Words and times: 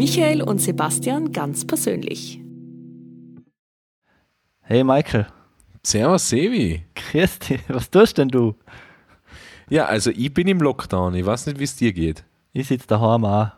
Michael 0.00 0.40
und 0.40 0.62
Sebastian 0.62 1.30
ganz 1.30 1.66
persönlich. 1.66 2.40
Hey 4.62 4.82
Michael. 4.82 5.26
Servus 5.82 6.26
Sevi. 6.26 6.86
Grüß 6.94 7.38
dich. 7.40 7.60
Was 7.68 7.90
tust 7.90 8.16
denn 8.16 8.28
du? 8.28 8.54
Ja, 9.68 9.84
also 9.84 10.08
ich 10.08 10.32
bin 10.32 10.48
im 10.48 10.62
Lockdown. 10.62 11.14
Ich 11.16 11.26
weiß 11.26 11.44
nicht, 11.44 11.58
wie 11.58 11.64
es 11.64 11.76
dir 11.76 11.92
geht. 11.92 12.24
Ich 12.54 12.68
sitze 12.68 12.86
daheim 12.86 13.26
auch. 13.26 13.48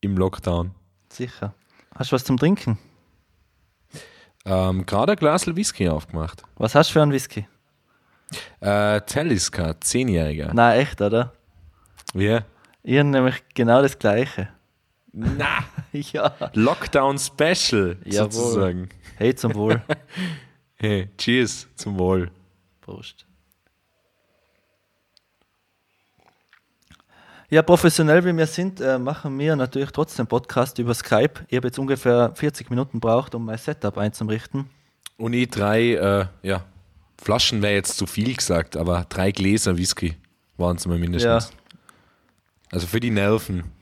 Im 0.00 0.16
Lockdown. 0.16 0.70
Sicher. 1.10 1.52
Hast 1.94 2.12
du 2.12 2.14
was 2.14 2.24
zum 2.24 2.38
Trinken? 2.38 2.78
Ähm, 4.46 4.86
Gerade 4.86 5.12
ein 5.12 5.18
Glas 5.18 5.46
Whisky 5.46 5.90
aufgemacht. 5.90 6.44
Was 6.56 6.74
hast 6.74 6.88
du 6.88 6.92
für 6.94 7.02
einen 7.02 7.12
Whisky? 7.12 7.46
Äh, 8.60 9.02
Talisker, 9.02 9.72
10-Jähriger. 9.72 10.50
Na 10.54 10.76
echt, 10.76 11.02
oder? 11.02 11.34
Ja. 12.14 12.40
Ich 12.82 12.98
habe 12.98 13.10
nämlich 13.10 13.44
genau 13.52 13.82
das 13.82 13.98
gleiche. 13.98 14.48
Na, 15.16 15.64
ja. 15.92 16.34
Lockdown 16.54 17.18
Special 17.18 17.96
Jawohl. 18.04 18.32
sozusagen. 18.32 18.88
Hey, 19.16 19.34
zum 19.34 19.54
Wohl. 19.54 19.82
Hey, 20.76 21.08
cheers 21.16 21.66
zum 21.76 21.98
Wohl. 21.98 22.30
Prost. 22.82 23.24
Ja, 27.48 27.62
professionell 27.62 28.22
wie 28.24 28.36
wir 28.36 28.46
sind, 28.46 28.80
äh, 28.80 28.98
machen 28.98 29.38
wir 29.38 29.56
natürlich 29.56 29.92
trotzdem 29.92 30.26
Podcast 30.26 30.78
über 30.78 30.92
Skype. 30.92 31.46
Ich 31.48 31.56
habe 31.56 31.68
jetzt 31.68 31.78
ungefähr 31.78 32.32
40 32.34 32.68
Minuten 32.68 33.00
braucht, 33.00 33.34
um 33.34 33.46
mein 33.46 33.56
Setup 33.56 33.96
einzurichten. 33.96 34.68
Und 35.16 35.32
ich 35.32 35.48
drei, 35.48 35.92
äh, 35.94 36.26
ja, 36.42 36.64
Flaschen 37.22 37.62
wäre 37.62 37.74
jetzt 37.74 37.96
zu 37.96 38.06
viel 38.06 38.34
gesagt, 38.34 38.76
aber 38.76 39.06
drei 39.08 39.30
Gläser 39.30 39.78
Whisky 39.78 40.16
waren 40.58 40.76
es 40.76 40.86
mal 40.86 40.98
mindestens. 40.98 41.52
Also 42.70 42.86
für 42.88 43.00
die 43.00 43.10
Nerven. 43.10 43.72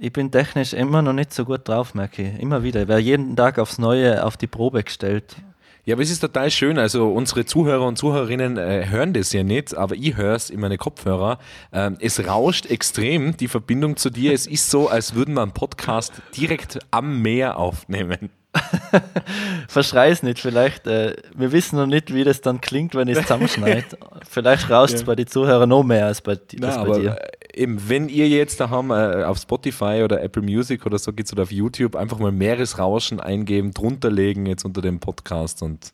Ich 0.00 0.12
bin 0.12 0.30
technisch 0.30 0.72
immer 0.72 1.02
noch 1.02 1.12
nicht 1.12 1.32
so 1.32 1.44
gut 1.44 1.68
drauf, 1.68 1.94
merke 1.94 2.22
ich. 2.22 2.40
Immer 2.40 2.62
wieder. 2.62 2.82
Ich 2.82 2.88
werde 2.88 3.02
jeden 3.02 3.36
Tag 3.36 3.58
aufs 3.58 3.78
Neue 3.78 4.24
auf 4.24 4.36
die 4.36 4.46
Probe 4.46 4.82
gestellt. 4.82 5.36
Ja, 5.84 5.94
aber 5.94 6.02
es 6.02 6.10
ist 6.10 6.20
total 6.20 6.50
schön. 6.50 6.78
Also 6.78 7.10
unsere 7.10 7.46
Zuhörer 7.46 7.86
und 7.86 7.96
Zuhörerinnen 7.96 8.58
äh, 8.58 8.86
hören 8.88 9.14
das 9.14 9.32
ja 9.32 9.42
nicht, 9.42 9.74
aber 9.74 9.94
ich 9.94 10.16
höre 10.16 10.34
es 10.34 10.50
in 10.50 10.60
meine 10.60 10.76
Kopfhörer. 10.76 11.38
Ähm, 11.72 11.96
es 12.00 12.26
rauscht 12.26 12.66
extrem, 12.66 13.36
die 13.38 13.48
Verbindung 13.48 13.96
zu 13.96 14.10
dir. 14.10 14.34
Es 14.34 14.46
ist 14.46 14.70
so, 14.70 14.88
als 14.88 15.14
würden 15.14 15.34
wir 15.34 15.42
einen 15.42 15.52
Podcast 15.52 16.12
direkt 16.36 16.78
am 16.90 17.22
Meer 17.22 17.56
aufnehmen. 17.56 18.30
Verschrei's 19.68 20.22
nicht, 20.22 20.38
vielleicht. 20.38 20.86
Äh, 20.86 21.16
wir 21.34 21.52
wissen 21.52 21.76
noch 21.76 21.86
nicht, 21.86 22.12
wie 22.14 22.24
das 22.24 22.40
dann 22.40 22.60
klingt, 22.60 22.94
wenn 22.94 23.08
ich 23.08 23.16
es 23.16 23.22
zusammenschneide. 23.22 23.84
vielleicht 24.28 24.70
rauscht 24.70 24.94
es 24.94 25.00
Ja. 25.00 25.06
bei 25.06 25.14
den 25.16 25.26
Zuhörern 25.26 25.68
noch 25.68 25.82
mehr 25.82 26.06
als 26.06 26.20
bei, 26.20 26.32
als 26.32 26.40
Na, 26.58 26.68
bei 26.68 26.76
aber 26.76 26.98
dir. 27.00 27.16
äh, 27.52 27.62
eben, 27.62 27.88
wenn 27.88 28.08
ihr 28.08 28.28
jetzt 28.28 28.58
daheim 28.60 28.90
äh, 28.90 29.24
auf 29.24 29.38
Spotify 29.38 30.02
oder 30.04 30.22
Apple 30.22 30.42
Music 30.42 30.86
oder 30.86 30.98
so 30.98 31.12
geht's 31.12 31.32
oder 31.32 31.42
auf 31.42 31.52
YouTube 31.52 31.94
einfach 31.96 32.18
mal 32.18 32.32
Meeresrauschen 32.32 33.20
eingeben, 33.20 33.72
drunter 33.72 34.10
legen 34.10 34.46
jetzt 34.46 34.64
unter 34.64 34.80
dem 34.80 34.98
Podcast 35.00 35.62
und 35.62 35.92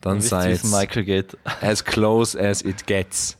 dann 0.00 0.20
seid 0.20 0.52
es 0.52 0.64
Michael 0.64 1.04
geht. 1.04 1.36
as 1.60 1.84
close 1.84 2.38
as 2.40 2.62
it 2.62 2.86
gets. 2.86 3.38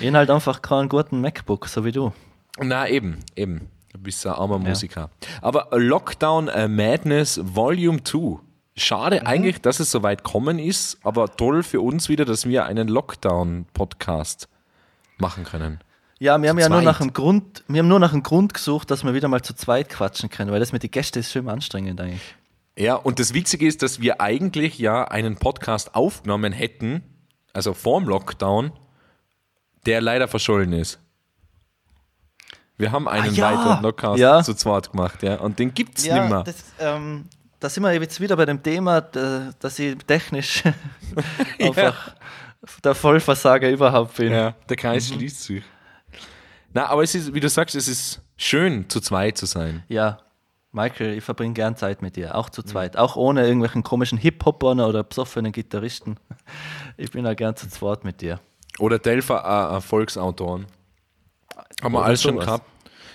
Ich 0.00 0.06
hab 0.08 0.14
halt 0.14 0.30
einfach 0.30 0.62
keinen 0.62 0.88
guten 0.88 1.20
MacBook, 1.20 1.66
so 1.68 1.84
wie 1.84 1.92
du. 1.92 2.12
Na 2.60 2.88
eben, 2.88 3.18
eben. 3.36 3.68
Du 3.92 3.98
bist 3.98 4.26
ein 4.26 4.32
armer 4.32 4.58
Musiker. 4.58 5.10
Aber 5.42 5.68
Lockdown 5.72 6.48
äh, 6.48 6.66
Madness 6.68 7.40
Volume 7.42 8.02
2. 8.02 8.38
Schade 8.74 9.20
Mhm. 9.20 9.26
eigentlich, 9.26 9.60
dass 9.60 9.80
es 9.80 9.90
so 9.90 10.02
weit 10.02 10.22
kommen 10.22 10.58
ist, 10.58 10.98
aber 11.02 11.36
toll 11.36 11.62
für 11.62 11.82
uns 11.82 12.08
wieder, 12.08 12.24
dass 12.24 12.46
wir 12.46 12.64
einen 12.64 12.88
Lockdown-Podcast 12.88 14.48
machen 15.18 15.44
können. 15.44 15.80
Ja, 16.18 16.40
wir 16.40 16.48
haben 16.48 16.56
Zu 16.56 16.62
ja 16.62 16.68
nur 16.70 16.82
nach 16.82 17.00
einem 17.00 17.12
Grund, 17.12 17.64
wir 17.68 17.80
haben 17.80 17.88
nur 17.88 17.98
nach 17.98 18.12
einem 18.12 18.22
Grund 18.22 18.54
gesucht, 18.54 18.90
dass 18.90 19.04
wir 19.04 19.12
wieder 19.12 19.28
mal 19.28 19.42
zu 19.42 19.54
zweit 19.54 19.88
quatschen 19.90 20.30
können, 20.30 20.52
weil 20.52 20.60
das 20.60 20.72
mit 20.72 20.82
den 20.82 20.90
Gästen 20.90 21.18
ist 21.18 21.30
schön 21.32 21.48
anstrengend 21.48 22.00
eigentlich. 22.00 22.22
Ja, 22.78 22.94
und 22.94 23.18
das 23.18 23.34
Witzige 23.34 23.66
ist, 23.66 23.82
dass 23.82 24.00
wir 24.00 24.20
eigentlich 24.22 24.78
ja 24.78 25.04
einen 25.04 25.36
Podcast 25.36 25.94
aufgenommen 25.94 26.52
hätten, 26.52 27.02
also 27.52 27.74
vorm 27.74 28.04
Lockdown, 28.08 28.72
der 29.84 30.00
leider 30.00 30.28
verschollen 30.28 30.72
ist. 30.72 30.98
Wir 32.78 32.90
haben 32.90 33.06
einen 33.08 33.30
Ah, 33.30 33.32
ja. 33.32 33.50
weiteren 33.50 33.82
Podcast 33.82 34.18
Ja. 34.18 34.42
zu 34.42 34.54
zweit 34.54 34.90
gemacht, 34.90 35.22
ja, 35.22 35.36
und 35.36 35.58
den 35.58 35.72
gibt's 35.74 36.04
Ja, 36.04 36.22
nimmer. 36.24 36.42
das, 36.44 36.56
ähm, 36.80 37.26
da 37.60 37.68
sind 37.68 37.82
wir 37.84 37.92
jetzt 37.92 38.20
wieder 38.20 38.36
bei 38.36 38.44
dem 38.46 38.62
Thema, 38.62 39.00
dass 39.00 39.78
ich 39.78 39.96
technisch 40.06 40.62
einfach 41.60 42.14
der 42.84 42.94
Vollversager 42.94 43.70
überhaupt 43.70 44.16
bin. 44.16 44.32
Ja, 44.32 44.54
der 44.68 44.76
Kreis 44.76 45.08
schließt 45.08 45.42
sich. 45.44 45.62
Na, 46.72 46.86
aber 46.86 47.02
es 47.02 47.14
ist, 47.14 47.34
wie 47.34 47.40
du 47.40 47.48
sagst, 47.48 47.74
es 47.76 47.86
ist 47.86 48.20
schön, 48.36 48.88
zu 48.88 49.00
zweit 49.00 49.36
zu 49.36 49.46
sein. 49.46 49.82
Ja, 49.88 50.18
Michael, 50.72 51.18
ich 51.18 51.22
verbringe 51.24 51.52
gern 51.52 51.76
Zeit 51.76 52.00
mit 52.00 52.16
dir, 52.16 52.34
auch 52.34 52.48
zu 52.48 52.62
zweit, 52.62 52.96
auch 52.96 53.14
ohne 53.16 53.42
irgendwelchen 53.44 53.82
komischen 53.82 54.16
Hip-Hopern 54.16 54.80
oder 54.80 55.04
besoffenen 55.04 55.52
Gitarristen. 55.52 56.16
Ich 56.96 57.10
bin 57.10 57.26
ja 57.26 57.34
gern 57.34 57.54
zu 57.56 57.68
zweit 57.68 58.04
mit 58.04 58.22
dir. 58.22 58.40
Oder 58.78 58.98
Delfer 58.98 59.44
äh, 59.44 59.74
Erfolgsautoren. 59.74 60.66
Haben 61.82 61.92
wir 61.94 62.04
alles 62.04 62.22
schon 62.22 62.38
gehabt. 62.38 62.64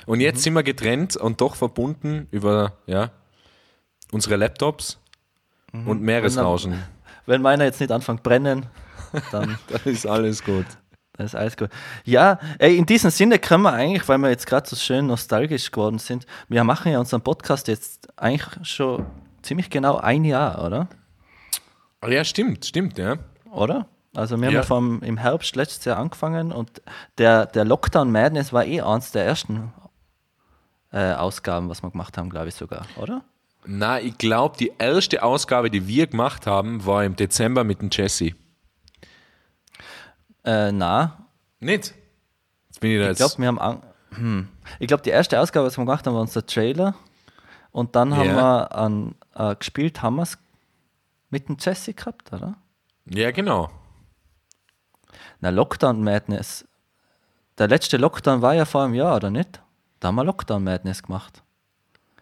Und 0.05 0.19
jetzt 0.22 0.44
sind 0.44 0.53
wir 0.53 0.63
getrennt 0.63 1.17
und 1.17 1.41
doch 1.41 1.55
verbunden 1.55 2.28
über 2.31 2.73
ja, 2.85 3.11
unsere 4.11 4.35
Laptops 4.38 5.00
und 5.73 6.01
Meeresrauschen. 6.01 6.81
Wenn 7.25 7.41
meiner 7.41 7.66
jetzt 7.66 7.81
nicht 7.81 7.91
anfängt 7.91 8.23
brennen, 8.23 8.66
dann 9.31 9.57
Dann 9.69 9.81
ist 9.85 10.07
alles 10.07 10.44
gut. 10.44 10.66
Dann 11.13 11.25
ist 11.25 11.35
alles 11.35 11.57
gut. 11.57 11.69
Ja, 12.06 12.39
ey, 12.59 12.77
in 12.77 12.85
diesem 12.85 13.09
Sinne 13.09 13.39
können 13.39 13.63
wir 13.63 13.73
eigentlich, 13.73 14.07
weil 14.07 14.17
wir 14.19 14.29
jetzt 14.29 14.45
gerade 14.47 14.67
so 14.69 14.75
schön 14.75 15.07
nostalgisch 15.07 15.72
geworden 15.72 16.00
sind, 16.00 16.25
wir 16.47 16.63
machen 16.63 16.91
ja 16.91 17.00
unseren 17.00 17.22
Podcast 17.22 17.67
jetzt 17.67 18.07
eigentlich 18.17 18.67
schon 18.67 19.06
ziemlich 19.41 19.69
genau 19.69 19.97
ein 19.97 20.23
Jahr, 20.23 20.63
oder? 20.63 20.88
Ah, 22.01 22.07
Ja, 22.09 22.23
stimmt, 22.23 22.66
stimmt, 22.66 22.97
ja. 22.97 23.17
Oder? 23.51 23.88
Also 24.17 24.35
wir 24.38 24.47
haben 24.47 24.53
Ja. 24.55 24.61
ja 24.61 24.66
vom, 24.66 25.01
im 25.03 25.17
Herbst 25.17 25.55
letztes 25.55 25.85
Jahr 25.85 25.97
angefangen 25.97 26.51
und 26.51 26.81
der, 27.19 27.45
der 27.45 27.66
Lockdown 27.66 28.11
Madness 28.11 28.51
war 28.51 28.66
eh 28.66 28.81
eins 28.81 29.11
der 29.11 29.25
ersten 29.25 29.72
äh, 30.91 31.13
Ausgaben, 31.13 31.69
was 31.69 31.83
wir 31.83 31.91
gemacht 31.91 32.17
haben, 32.17 32.29
glaube 32.31 32.47
ich 32.47 32.56
sogar, 32.56 32.85
oder? 32.97 33.23
Na, 33.66 34.00
ich 34.00 34.17
glaube, 34.17 34.57
die 34.57 34.72
erste 34.79 35.22
Ausgabe, 35.23 35.69
die 35.69 35.88
wir 35.88 36.07
gemacht 36.07 36.47
haben, 36.47 36.85
war 36.85 37.03
im 37.03 37.16
Dezember 37.16 37.63
mit 37.63 37.81
dem 37.81 37.89
Jesse. 37.91 38.31
Äh, 40.44 40.72
na, 40.72 41.27
Nicht? 41.59 41.94
Jetzt 42.69 42.79
bin 42.79 42.91
ich 42.91 42.97
da 42.97 43.03
ich 43.03 43.09
jetzt. 43.09 43.17
glaube, 43.19 43.38
wir 43.39 43.47
haben 43.47 43.59
an, 43.59 43.83
hm. 44.16 44.47
ich 44.79 44.88
glaube, 44.88 45.03
die 45.03 45.09
erste 45.09 45.39
Ausgabe, 45.39 45.66
was 45.67 45.77
wir 45.77 45.85
gemacht 45.85 46.07
haben, 46.07 46.13
war 46.13 46.22
unser 46.22 46.45
Trailer 46.45 46.95
und 47.72 47.95
dann 47.95 48.16
haben 48.16 48.29
Ja. 48.29 48.35
wir 48.35 48.75
an, 48.75 49.16
äh, 49.35 49.56
gespielt, 49.56 50.01
haben 50.01 50.16
wir 50.16 50.23
es 50.23 50.38
mit 51.29 51.50
dem 51.50 51.57
Jesse 51.59 51.94
gehabt, 51.94 52.31
oder? 52.33 52.56
ja, 53.06 53.31
genau. 53.31 53.69
Na, 55.39 55.49
Lockdown 55.49 56.03
Madness. 56.03 56.65
Der 57.57 57.67
letzte 57.67 57.97
Lockdown 57.97 58.41
war 58.41 58.55
ja 58.55 58.65
vor 58.65 58.83
einem 58.83 58.93
Jahr, 58.93 59.15
oder 59.15 59.29
nicht? 59.29 59.61
Da 59.99 60.09
haben 60.09 60.15
wir 60.15 60.23
Lockdown 60.23 60.63
Madness 60.63 61.03
gemacht. 61.03 61.43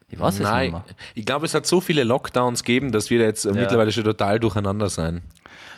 Ich 0.09 0.19
weiß 0.19 0.35
es 0.35 0.39
nicht 0.39 0.71
mehr. 0.71 0.83
ich 1.15 1.25
glaube, 1.25 1.45
es 1.45 1.53
hat 1.53 1.65
so 1.65 1.81
viele 1.81 2.03
Lockdowns 2.03 2.63
gegeben, 2.63 2.91
dass 2.91 3.09
wir 3.09 3.19
jetzt 3.19 3.45
äh, 3.45 3.51
mittlerweile 3.51 3.91
schon 3.91 4.03
total 4.03 4.39
durcheinander 4.39 4.89
sein. 4.89 5.23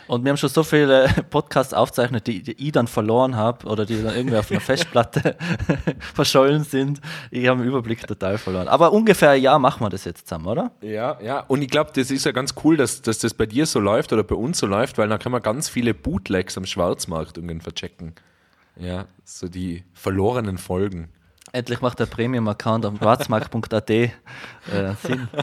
Und 0.06 0.24
wir 0.24 0.30
haben 0.30 0.38
schon 0.38 0.48
so 0.48 0.62
viele 0.62 1.06
Podcasts 1.30 1.74
aufgezeichnet, 1.74 2.26
die, 2.26 2.42
die 2.42 2.66
ich 2.66 2.72
dann 2.72 2.86
verloren 2.86 3.36
habe 3.36 3.66
oder 3.66 3.84
die 3.84 4.02
dann 4.02 4.16
irgendwie 4.16 4.36
auf 4.36 4.50
einer 4.50 4.60
Festplatte 4.72 5.36
verschollen 6.14 6.64
sind. 6.64 7.00
Ich 7.30 7.46
habe 7.46 7.60
den 7.60 7.68
Überblick 7.68 8.06
total 8.06 8.38
verloren. 8.38 8.68
Aber 8.68 8.92
ungefähr 8.92 9.30
ein 9.30 9.42
Jahr 9.42 9.58
machen 9.58 9.84
wir 9.84 9.90
das 9.90 10.04
jetzt 10.04 10.26
zusammen, 10.26 10.46
oder? 10.46 10.72
Ja, 10.80 11.18
ja. 11.22 11.40
Und 11.40 11.62
ich 11.62 11.68
glaube, 11.68 11.90
das 11.94 12.10
ist 12.10 12.24
ja 12.24 12.32
ganz 12.32 12.54
cool, 12.64 12.76
dass, 12.76 13.02
dass 13.02 13.18
das 13.18 13.34
bei 13.34 13.46
dir 13.46 13.66
so 13.66 13.80
läuft 13.80 14.12
oder 14.12 14.24
bei 14.24 14.34
uns 14.34 14.58
so 14.58 14.66
läuft, 14.66 14.96
weil 14.98 15.08
dann 15.08 15.18
kann 15.18 15.32
man 15.32 15.42
ganz 15.42 15.68
viele 15.68 15.92
Bootlegs 15.94 16.56
am 16.56 16.64
Schwarzmarkt 16.64 17.36
irgendwie 17.36 17.60
verchecken. 17.60 18.14
Ja, 18.76 19.06
so 19.24 19.48
die 19.48 19.84
verlorenen 19.92 20.56
Folgen. 20.56 21.08
Endlich 21.52 21.80
macht 21.80 21.98
der 21.98 22.06
Premium-Account 22.06 22.84
am 22.84 22.96
schwarzmarkt.at 22.98 23.90
äh, 23.90 24.08
Sinn. 25.02 25.28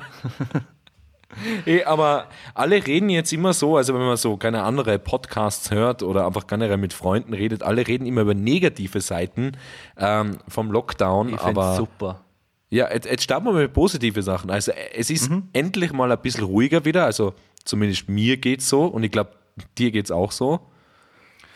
Ey, 1.65 1.83
aber 1.83 2.27
alle 2.53 2.85
reden 2.85 3.09
jetzt 3.09 3.33
immer 3.33 3.51
so, 3.53 3.75
also 3.75 3.93
wenn 3.93 4.01
man 4.01 4.15
so 4.15 4.37
keine 4.37 4.63
andere 4.63 4.99
Podcasts 4.99 5.69
hört 5.71 6.01
oder 6.01 6.25
einfach 6.27 6.47
generell 6.47 6.77
mit 6.77 6.93
Freunden 6.93 7.33
redet, 7.33 7.61
alle 7.61 7.85
reden 7.87 8.05
immer 8.05 8.21
über 8.21 8.33
negative 8.33 9.01
Seiten 9.01 9.53
ähm, 9.97 10.37
vom 10.47 10.71
Lockdown. 10.71 11.29
Ich 11.29 11.39
aber 11.41 11.71
es 11.71 11.77
super. 11.77 12.21
Ja, 12.69 12.91
jetzt, 12.91 13.05
jetzt 13.05 13.23
starten 13.23 13.45
wir 13.47 13.53
mit 13.53 13.73
positive 13.73 14.21
Sachen. 14.23 14.49
Also 14.49 14.71
es 14.93 15.09
ist 15.09 15.29
Mhm. 15.29 15.49
endlich 15.51 15.91
mal 15.91 16.11
ein 16.11 16.21
bisschen 16.21 16.45
ruhiger 16.45 16.85
wieder. 16.85 17.03
Also 17.05 17.33
zumindest 17.65 18.07
mir 18.07 18.37
geht's 18.37 18.69
so 18.69 18.85
und 18.85 19.03
ich 19.03 19.11
glaube, 19.11 19.31
dir 19.77 19.91
geht's 19.91 20.11
auch 20.11 20.31
so. 20.31 20.61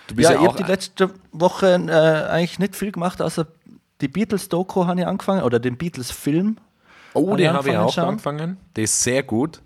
Du 0.07 0.15
bist 0.15 0.29
Ja, 0.29 0.35
ja, 0.35 0.41
ich 0.41 0.47
habe 0.47 0.57
die 0.57 0.69
letzte 0.69 1.11
Woche 1.31 1.67
äh, 1.87 2.29
eigentlich 2.31 2.59
nicht 2.59 2.75
viel 2.75 2.91
gemacht, 2.91 3.21
außer 3.21 3.47
die 4.01 4.07
Beatles-Doku 4.07 4.85
habe 4.85 5.01
ich 5.01 5.07
angefangen 5.07 5.43
oder 5.43 5.59
den 5.59 5.77
Beatles-Film. 5.77 6.57
oh, 7.13 7.35
den 7.35 7.45
ich 7.45 7.51
habe 7.51 7.69
ich 7.69 7.77
auch 7.77 7.93
schauen. 7.93 8.09
angefangen. 8.09 8.57
Der 8.75 8.83
ist 8.85 9.01
sehr 9.01 9.23
gut. 9.23 9.61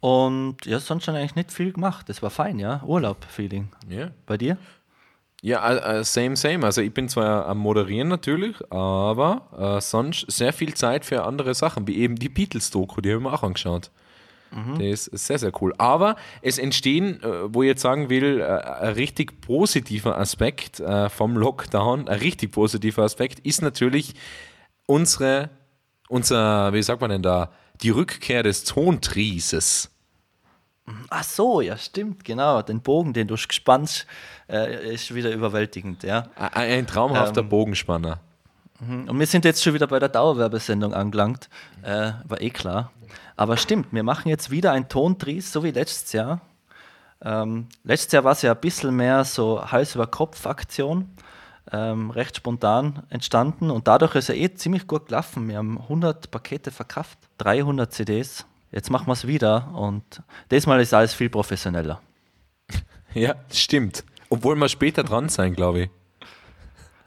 Und 0.00 0.56
ja, 0.64 0.78
sonst 0.78 1.04
schon 1.04 1.14
eigentlich 1.16 1.36
nicht 1.36 1.52
viel 1.52 1.72
gemacht. 1.72 2.08
Das 2.08 2.22
war 2.22 2.30
fein, 2.30 2.58
ja. 2.58 2.82
Urlaub-Feeling. 2.84 3.68
Ja. 3.88 4.10
Bei 4.26 4.36
dir? 4.36 4.58
Ja, 5.42 5.98
äh, 5.98 6.04
same, 6.04 6.36
same. 6.36 6.64
Also 6.64 6.80
ich 6.80 6.92
bin 6.92 7.08
zwar 7.08 7.46
am 7.46 7.58
Moderieren 7.58 8.08
natürlich, 8.08 8.56
aber 8.72 9.76
äh, 9.76 9.80
sonst 9.80 10.30
sehr 10.30 10.52
viel 10.52 10.74
Zeit 10.74 11.04
für 11.04 11.24
andere 11.24 11.54
Sachen, 11.54 11.86
wie 11.86 11.96
eben 11.96 12.16
die 12.16 12.28
Beatles-Doku, 12.28 13.00
die 13.00 13.12
haben 13.12 13.22
wir 13.22 13.32
auch 13.32 13.42
angeschaut. 13.42 13.90
Mhm. 14.50 14.78
Das 14.78 15.06
ist 15.06 15.26
sehr, 15.26 15.38
sehr 15.38 15.52
cool. 15.60 15.74
Aber 15.78 16.16
es 16.42 16.58
entstehen, 16.58 17.22
äh, 17.22 17.54
wo 17.54 17.62
ich 17.62 17.68
jetzt 17.68 17.82
sagen 17.82 18.08
will, 18.08 18.40
äh, 18.40 18.44
ein 18.44 18.94
richtig 18.94 19.40
positiver 19.40 20.18
Aspekt 20.18 20.80
äh, 20.80 21.08
vom 21.08 21.36
Lockdown, 21.36 22.08
ein 22.08 22.18
richtig 22.18 22.52
positiver 22.52 23.02
Aspekt 23.02 23.40
ist 23.40 23.62
natürlich 23.62 24.14
unsere, 24.86 25.50
unser, 26.08 26.72
wie 26.72 26.82
sagt 26.82 27.00
man 27.00 27.10
denn 27.10 27.22
da, 27.22 27.50
die 27.82 27.90
Rückkehr 27.90 28.42
des 28.42 28.64
Tontrieses. 28.64 29.90
Ach 31.10 31.24
so, 31.24 31.60
ja, 31.60 31.76
stimmt, 31.76 32.24
genau. 32.24 32.62
Den 32.62 32.80
Bogen, 32.80 33.12
den 33.12 33.26
du 33.26 33.34
gespannst, 33.34 34.06
äh, 34.48 34.94
ist 34.94 35.12
wieder 35.14 35.32
überwältigend, 35.32 36.04
ja. 36.04 36.28
Ein, 36.36 36.52
ein 36.54 36.86
traumhafter 36.86 37.40
ähm, 37.40 37.48
Bogenspanner. 37.48 38.20
Mhm. 38.80 39.08
Und 39.08 39.18
wir 39.18 39.26
sind 39.26 39.44
jetzt 39.44 39.62
schon 39.62 39.74
wieder 39.74 39.86
bei 39.86 39.98
der 39.98 40.08
Dauerwerbesendung 40.08 40.94
angelangt. 40.94 41.48
Äh, 41.82 42.12
war 42.24 42.40
eh 42.40 42.50
klar. 42.50 42.92
Aber 43.36 43.56
stimmt, 43.56 43.88
wir 43.92 44.02
machen 44.02 44.28
jetzt 44.28 44.50
wieder 44.50 44.72
ein 44.72 44.88
Tontries, 44.88 45.52
so 45.52 45.62
wie 45.62 45.70
letztes 45.70 46.12
Jahr. 46.12 46.40
Ähm, 47.22 47.68
letztes 47.84 48.12
Jahr 48.12 48.24
war 48.24 48.32
es 48.32 48.42
ja 48.42 48.52
ein 48.52 48.60
bisschen 48.60 48.94
mehr 48.94 49.24
so 49.24 49.64
Hals-über-Kopf-Aktion, 49.70 51.10
ähm, 51.72 52.10
recht 52.10 52.36
spontan 52.36 53.02
entstanden 53.08 53.70
und 53.70 53.88
dadurch 53.88 54.14
ist 54.14 54.28
er 54.28 54.36
eh 54.36 54.54
ziemlich 54.54 54.86
gut 54.86 55.06
gelaufen. 55.06 55.48
Wir 55.48 55.56
haben 55.56 55.78
100 55.78 56.30
Pakete 56.30 56.70
verkauft, 56.70 57.18
300 57.38 57.92
CDs. 57.92 58.46
Jetzt 58.70 58.90
machen 58.90 59.06
wir 59.06 59.14
es 59.14 59.26
wieder 59.26 59.72
und 59.74 60.22
diesmal 60.50 60.80
ist 60.80 60.92
alles 60.92 61.14
viel 61.14 61.30
professioneller. 61.30 62.00
Ja, 63.14 63.34
stimmt. 63.50 64.04
Obwohl 64.28 64.56
wir 64.56 64.68
später 64.68 65.02
dran 65.02 65.30
sein, 65.30 65.54
glaube 65.54 65.80
ich. 65.80 65.90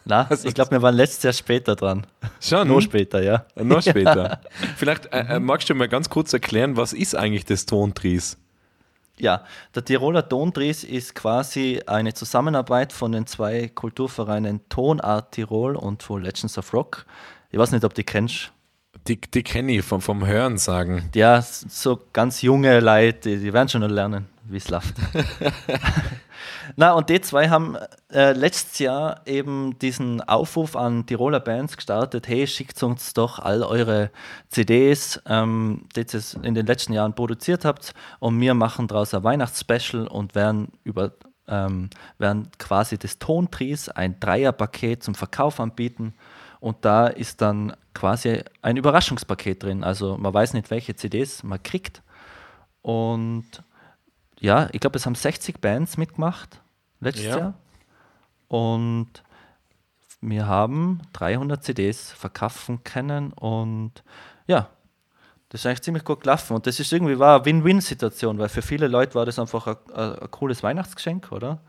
Na, 0.10 0.26
also, 0.30 0.48
ich 0.48 0.56
glaube, 0.56 0.72
wir 0.72 0.82
waren 0.82 0.96
letztes 0.96 1.24
Jahr 1.24 1.34
später 1.34 1.76
dran. 1.76 2.06
Schon? 2.42 2.68
Noch 2.68 2.82
später, 2.82 3.22
ja. 3.22 3.46
Noch 3.56 3.82
später. 3.88 4.42
Vielleicht 4.76 5.06
äh, 5.14 5.36
äh, 5.36 5.40
magst 5.40 5.70
du 5.70 5.76
mal 5.76 5.88
ganz 5.88 6.10
kurz 6.10 6.34
erklären, 6.34 6.76
was 6.76 6.94
ist 6.94 7.16
eigentlich 7.16 7.46
das 7.46 7.66
Tontries? 7.66 8.38
Ja, 9.20 9.44
der 9.76 9.86
Tiroler 9.86 10.28
Tontries 10.28 10.84
ist 10.84 11.14
quasi 11.14 11.82
eine 11.86 12.14
Zusammenarbeit 12.14 12.92
von 12.92 13.12
den 13.12 13.28
zwei 13.28 13.68
Kulturvereinen 13.68 14.62
Tonart 14.70 15.34
Tirol 15.34 15.76
und 15.76 16.04
von 16.04 16.24
Legends 16.24 16.58
of 16.58 16.74
Rock. 16.74 17.06
Ich 17.52 17.60
weiß 17.60 17.72
nicht, 17.72 17.84
ob 17.84 17.94
die 17.94 18.04
kennst. 18.04 18.52
Die, 19.08 19.20
die 19.20 19.44
kenne 19.44 19.74
ich 19.74 19.84
vom, 19.84 20.02
vom 20.02 20.26
Hören 20.26 20.58
sagen. 20.58 21.10
Ja, 21.14 21.42
so 21.42 22.00
ganz 22.14 22.42
junge 22.42 22.80
Leute, 22.80 23.30
die, 23.30 23.38
die 23.38 23.54
werden 23.54 23.70
schon 23.70 23.82
lernen, 23.84 24.28
wie 24.52 24.58
es 24.58 24.70
läuft. 24.70 24.96
Na, 26.76 26.94
und 26.94 27.10
die 27.10 27.22
zwei 27.22 27.50
haben 27.50 27.78
äh, 28.12 28.34
letztes 28.34 28.80
Jahr 28.80 29.22
eben 29.26 29.78
diesen 29.80 30.22
Aufruf 30.22 30.76
an 30.76 31.06
Tiroler 31.06 31.40
Bands 31.40 31.76
gestartet: 31.76 32.28
hey, 32.28 32.48
schickt 32.48 32.82
uns 32.84 33.14
doch 33.14 33.40
all 33.40 33.64
eure 33.64 34.12
CDs, 34.50 35.22
ähm, 35.26 35.88
die 35.96 36.02
ihr 36.02 36.44
in 36.44 36.54
den 36.54 36.66
letzten 36.66 36.94
Jahren 36.94 37.14
produziert 37.14 37.66
habt, 37.66 37.94
und 38.20 38.40
wir 38.40 38.54
machen 38.54 38.88
daraus 38.88 39.14
ein 39.14 39.24
Weihnachtsspecial 39.24 40.08
und 40.08 40.36
werden 40.36 40.72
über 40.84 41.12
ähm, 41.50 41.90
werden 42.18 42.50
quasi 42.60 42.98
das 42.98 43.18
Tontries, 43.18 43.90
ein 43.90 44.20
Dreierpaket 44.20 45.04
zum 45.04 45.16
Verkauf 45.16 45.60
anbieten. 45.60 46.14
Und 46.60 46.86
da 46.86 47.08
ist 47.08 47.42
dann 47.42 47.76
quasi 47.94 48.44
ein 48.62 48.78
Überraschungspaket 48.78 49.64
drin. 49.64 49.84
Also 49.84 50.18
man 50.18 50.34
weiß 50.34 50.54
nicht, 50.54 50.70
welche 50.70 50.96
CDs 50.96 51.44
man 51.44 51.64
kriegt. 51.64 52.04
Und 52.82 53.64
ja, 54.40 54.70
ich 54.72 54.80
glaube, 54.80 54.98
es 54.98 55.06
haben 55.06 55.16
60 55.16 55.60
Bands 55.60 55.98
mitgemacht 55.98 56.62
letztes 57.00 57.26
ja. 57.26 57.38
Jahr. 57.38 57.54
Und 58.48 59.10
wir 60.22 60.48
haben 60.48 61.02
300 61.14 61.64
CDs 61.64 62.12
verkaufen 62.12 62.84
können 62.84 63.32
und 63.34 64.04
ja, 64.48 64.70
das 65.50 65.62
ist 65.62 65.66
eigentlich 65.66 65.82
ziemlich 65.82 66.04
gut 66.04 66.22
gelaufen. 66.22 66.56
Und 66.56 66.68
das 66.68 66.80
ist 66.80 66.92
irgendwie 66.92 67.18
war 67.18 67.38
eine 67.38 67.46
Win-Win-Situation, 67.46 68.38
weil 68.38 68.50
für 68.50 68.62
viele 68.62 68.88
Leute 68.88 69.16
war 69.16 69.26
das 69.26 69.40
einfach 69.40 69.68
ein, 69.68 69.76
ein, 69.94 70.20
ein, 70.20 70.32
cooles 70.32 70.62
Weihnachtsgeschenk, 70.62 71.32
oder? 71.32 71.60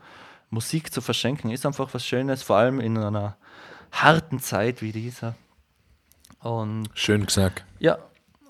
Musik 0.49 0.93
zu 0.93 1.01
verschenken 1.01 1.49
ist 1.49 1.65
einfach 1.65 1.93
was 1.93 2.05
Schönes, 2.05 2.43
vor 2.43 2.57
allem 2.57 2.79
in 2.79 2.97
einer 2.97 3.37
harten 3.91 4.39
Zeit 4.39 4.81
wie 4.81 4.91
dieser. 4.91 5.35
Und 6.39 6.89
Schön 6.93 7.25
gesagt. 7.25 7.63
Ja, 7.79 7.97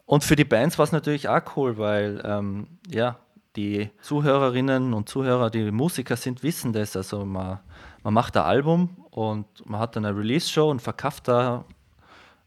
und 0.06 0.24
für 0.24 0.36
die 0.36 0.44
Bands 0.44 0.78
war 0.78 0.84
es 0.84 0.92
natürlich 0.92 1.30
auch 1.30 1.42
cool, 1.56 1.78
weil 1.78 2.22
ähm, 2.26 2.80
ja, 2.90 3.18
die 3.56 3.90
Zuhörerinnen 4.02 4.94
und 4.94 5.10
Zuhörer, 5.10 5.50
die 5.50 5.72
Musiker 5.72 6.16
sind, 6.16 6.44
wissen 6.44 6.74
das. 6.74 6.96
Also 6.96 7.26
man, 7.26 7.60
man 8.04 8.14
macht 8.14 8.38
ein 8.38 8.44
Album 8.44 9.06
und 9.12 9.46
man 9.66 9.80
hat 9.80 9.96
dann 9.96 10.06
eine 10.06 10.18
Release-Show 10.18 10.70
und 10.70 10.82
verkauft 10.82 11.28
da 11.28 11.66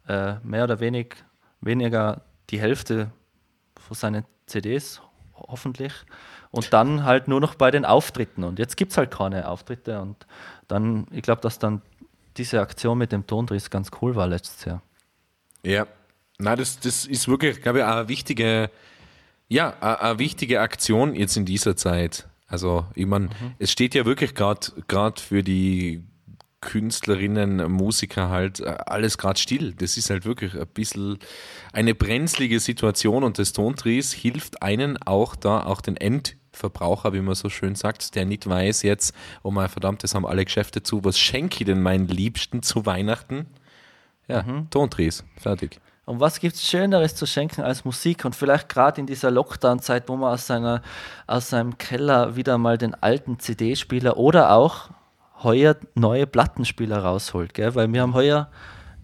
äh, 0.09 0.35
mehr 0.43 0.65
oder 0.65 0.81
wenig, 0.81 1.15
weniger 1.61 2.23
die 2.51 2.61
Hälfte 2.61 3.11
von 3.79 3.95
seinen 3.95 4.25
CDs, 4.47 5.01
hoffentlich. 5.35 5.93
Und 6.51 6.73
dann 6.73 7.05
halt 7.05 7.29
nur 7.29 7.41
noch 7.41 7.55
bei 7.57 7.71
den 7.71 7.85
Auftritten. 7.85 8.45
Und 8.45 8.59
jetzt 8.59 8.77
gibt 8.77 8.93
es 8.93 8.99
halt 8.99 9.11
keine 9.11 9.49
Auftritte. 9.49 10.01
Und 10.01 10.27
dann, 10.69 11.07
ich 11.11 11.23
glaube, 11.23 11.41
dass 11.41 11.59
dann 11.59 11.83
diese 12.37 12.61
Aktion 12.61 12.99
mit 12.99 13.13
dem 13.13 13.27
Tondris 13.27 13.71
ganz 13.71 13.91
cool 14.01 14.15
war 14.15 14.27
letztes 14.27 14.65
Jahr. 14.65 14.83
Ja, 15.63 15.87
na, 16.39 16.57
das, 16.57 16.79
das 16.81 17.07
ist 17.07 17.29
wirklich, 17.29 17.61
glaube 17.63 17.81
ich, 17.81 17.85
eine 17.85 18.09
wichtige 18.09 18.71
ja, 19.49 19.79
eine 19.81 20.19
wichtige 20.19 20.61
Aktion 20.61 21.15
jetzt 21.15 21.37
in 21.37 21.45
dieser 21.45 21.77
Zeit. 21.77 22.29
Also, 22.47 22.87
ich 22.95 23.07
meine, 23.07 23.27
mhm. 23.27 23.55
es 23.59 23.71
steht 23.71 23.95
ja 23.95 24.05
wirklich 24.05 24.35
gerade 24.35 25.21
für 25.21 25.43
die 25.43 26.05
Künstlerinnen, 26.65 27.71
Musiker 27.71 28.31
halt 28.31 28.61
äh, 28.61 28.77
alles 28.87 29.19
gerade 29.19 29.39
still. 29.39 29.75
Das 29.75 29.97
ist 29.97 30.11
halt 30.11 30.25
wirklich 30.25 30.55
ein 30.55 30.67
bisschen 30.67 31.19
eine 31.73 31.95
brenzlige 31.95 32.59
Situation 32.59 33.23
und 33.23 33.39
das 33.39 33.53
Tontries 33.53 34.13
hilft 34.13 34.63
einen 34.63 34.97
auch 35.03 35.37
da, 35.37 35.63
auch 35.65 35.81
den 35.81 35.97
Endverbraucher, 35.97 37.13
wie 37.13 37.21
man 37.21 37.35
so 37.35 37.51
schön 37.51 37.75
sagt, 37.75 38.15
der 38.15 38.25
nicht 38.25 38.49
weiß 38.49 38.83
jetzt, 38.83 39.15
oh 39.43 39.51
mein 39.51 39.69
verdammt, 39.69 40.03
das 40.03 40.15
haben 40.15 40.27
alle 40.27 40.45
Geschäfte 40.45 40.83
zu, 40.83 41.05
was 41.05 41.19
schenke 41.19 41.59
ich 41.61 41.67
denn 41.67 41.83
meinen 41.83 42.09
Liebsten 42.09 42.63
zu 42.63 42.87
Weihnachten? 42.87 43.47
Ja, 44.27 44.43
mhm. 44.43 44.71
Tontries, 44.71 45.23
fertig. 45.37 45.81
Und 46.05 46.21
was 46.21 46.39
gibt 46.39 46.55
es 46.55 46.67
Schöneres 46.67 47.15
zu 47.15 47.27
schenken 47.27 47.63
als 47.63 47.85
Musik? 47.85 48.25
Und 48.25 48.35
vielleicht 48.35 48.69
gerade 48.69 49.01
in 49.01 49.07
dieser 49.07 49.31
Lockdown-Zeit, 49.31 50.09
wo 50.09 50.17
man 50.17 50.35
aus, 50.35 50.47
seiner, 50.47 50.83
aus 51.27 51.51
seinem 51.51 51.79
Keller 51.79 52.37
wieder 52.37 52.59
mal 52.59 52.77
den 52.77 52.95
alten 52.95 53.39
CD-Spieler 53.39 54.17
oder 54.17 54.53
auch 54.53 54.91
heuer 55.43 55.77
neue 55.95 56.27
Plattenspieler 56.27 56.99
rausholt. 56.99 57.55
Gell? 57.55 57.75
Weil 57.75 57.93
wir 57.93 58.03
haben 58.03 58.15
heuer 58.15 58.51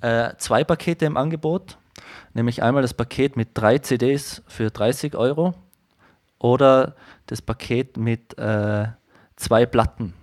äh, 0.00 0.34
zwei 0.36 0.64
Pakete 0.64 1.06
im 1.06 1.16
Angebot. 1.16 1.78
Nämlich 2.34 2.62
einmal 2.62 2.82
das 2.82 2.94
Paket 2.94 3.36
mit 3.36 3.50
drei 3.54 3.78
CDs 3.78 4.42
für 4.46 4.70
30 4.70 5.14
Euro 5.16 5.54
oder 6.38 6.96
das 7.26 7.42
Paket 7.42 7.96
mit 7.96 8.36
äh, 8.38 8.88
zwei 9.36 9.66
Platten 9.66 10.14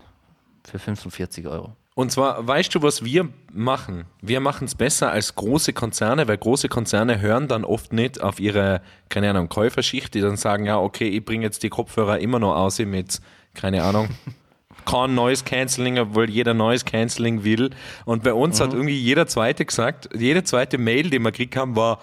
für 0.64 0.80
45 0.80 1.48
Euro. 1.48 1.77
Und 1.98 2.12
zwar, 2.12 2.48
weißt 2.48 2.76
du, 2.76 2.84
was 2.84 3.04
wir 3.04 3.28
machen? 3.52 4.06
Wir 4.22 4.40
machen 4.40 4.66
es 4.66 4.76
besser 4.76 5.10
als 5.12 5.34
große 5.34 5.74
Konzerne, 5.74 6.28
weil 6.28 6.38
große 6.38 6.70
Konzerne 6.70 7.22
hören 7.22 7.48
dann 7.48 7.66
oft 7.66 7.92
nicht 7.92 8.22
auf 8.22 8.40
ihre, 8.40 8.82
keine 9.10 9.32
Ahnung, 9.32 9.50
Käuferschicht, 9.50 10.14
die 10.14 10.22
dann 10.22 10.38
sagen, 10.38 10.68
ja, 10.68 10.78
okay, 10.78 11.08
ich 11.08 11.26
bringe 11.26 11.44
jetzt 11.44 11.64
die 11.64 11.70
Kopfhörer 11.70 12.20
immer 12.20 12.38
noch 12.38 12.56
aus 12.56 12.78
mit, 12.78 13.20
keine 13.56 13.82
Ahnung, 13.82 14.10
kein 14.86 15.16
neues 15.16 15.44
Canceling, 15.44 15.98
obwohl 15.98 16.30
jeder 16.30 16.54
neues 16.54 16.86
Canceling 16.86 17.44
will. 17.44 17.72
Und 18.06 18.22
bei 18.22 18.34
uns 18.34 18.60
mhm. 18.60 18.64
hat 18.66 18.74
irgendwie 18.74 19.00
jeder 19.00 19.26
Zweite 19.26 19.66
gesagt, 19.66 20.08
jede 20.16 20.44
zweite 20.44 20.78
Mail, 20.78 21.10
die 21.10 21.18
wir 21.18 21.32
gekriegt 21.32 21.56
haben, 21.56 21.76
war, 21.76 22.00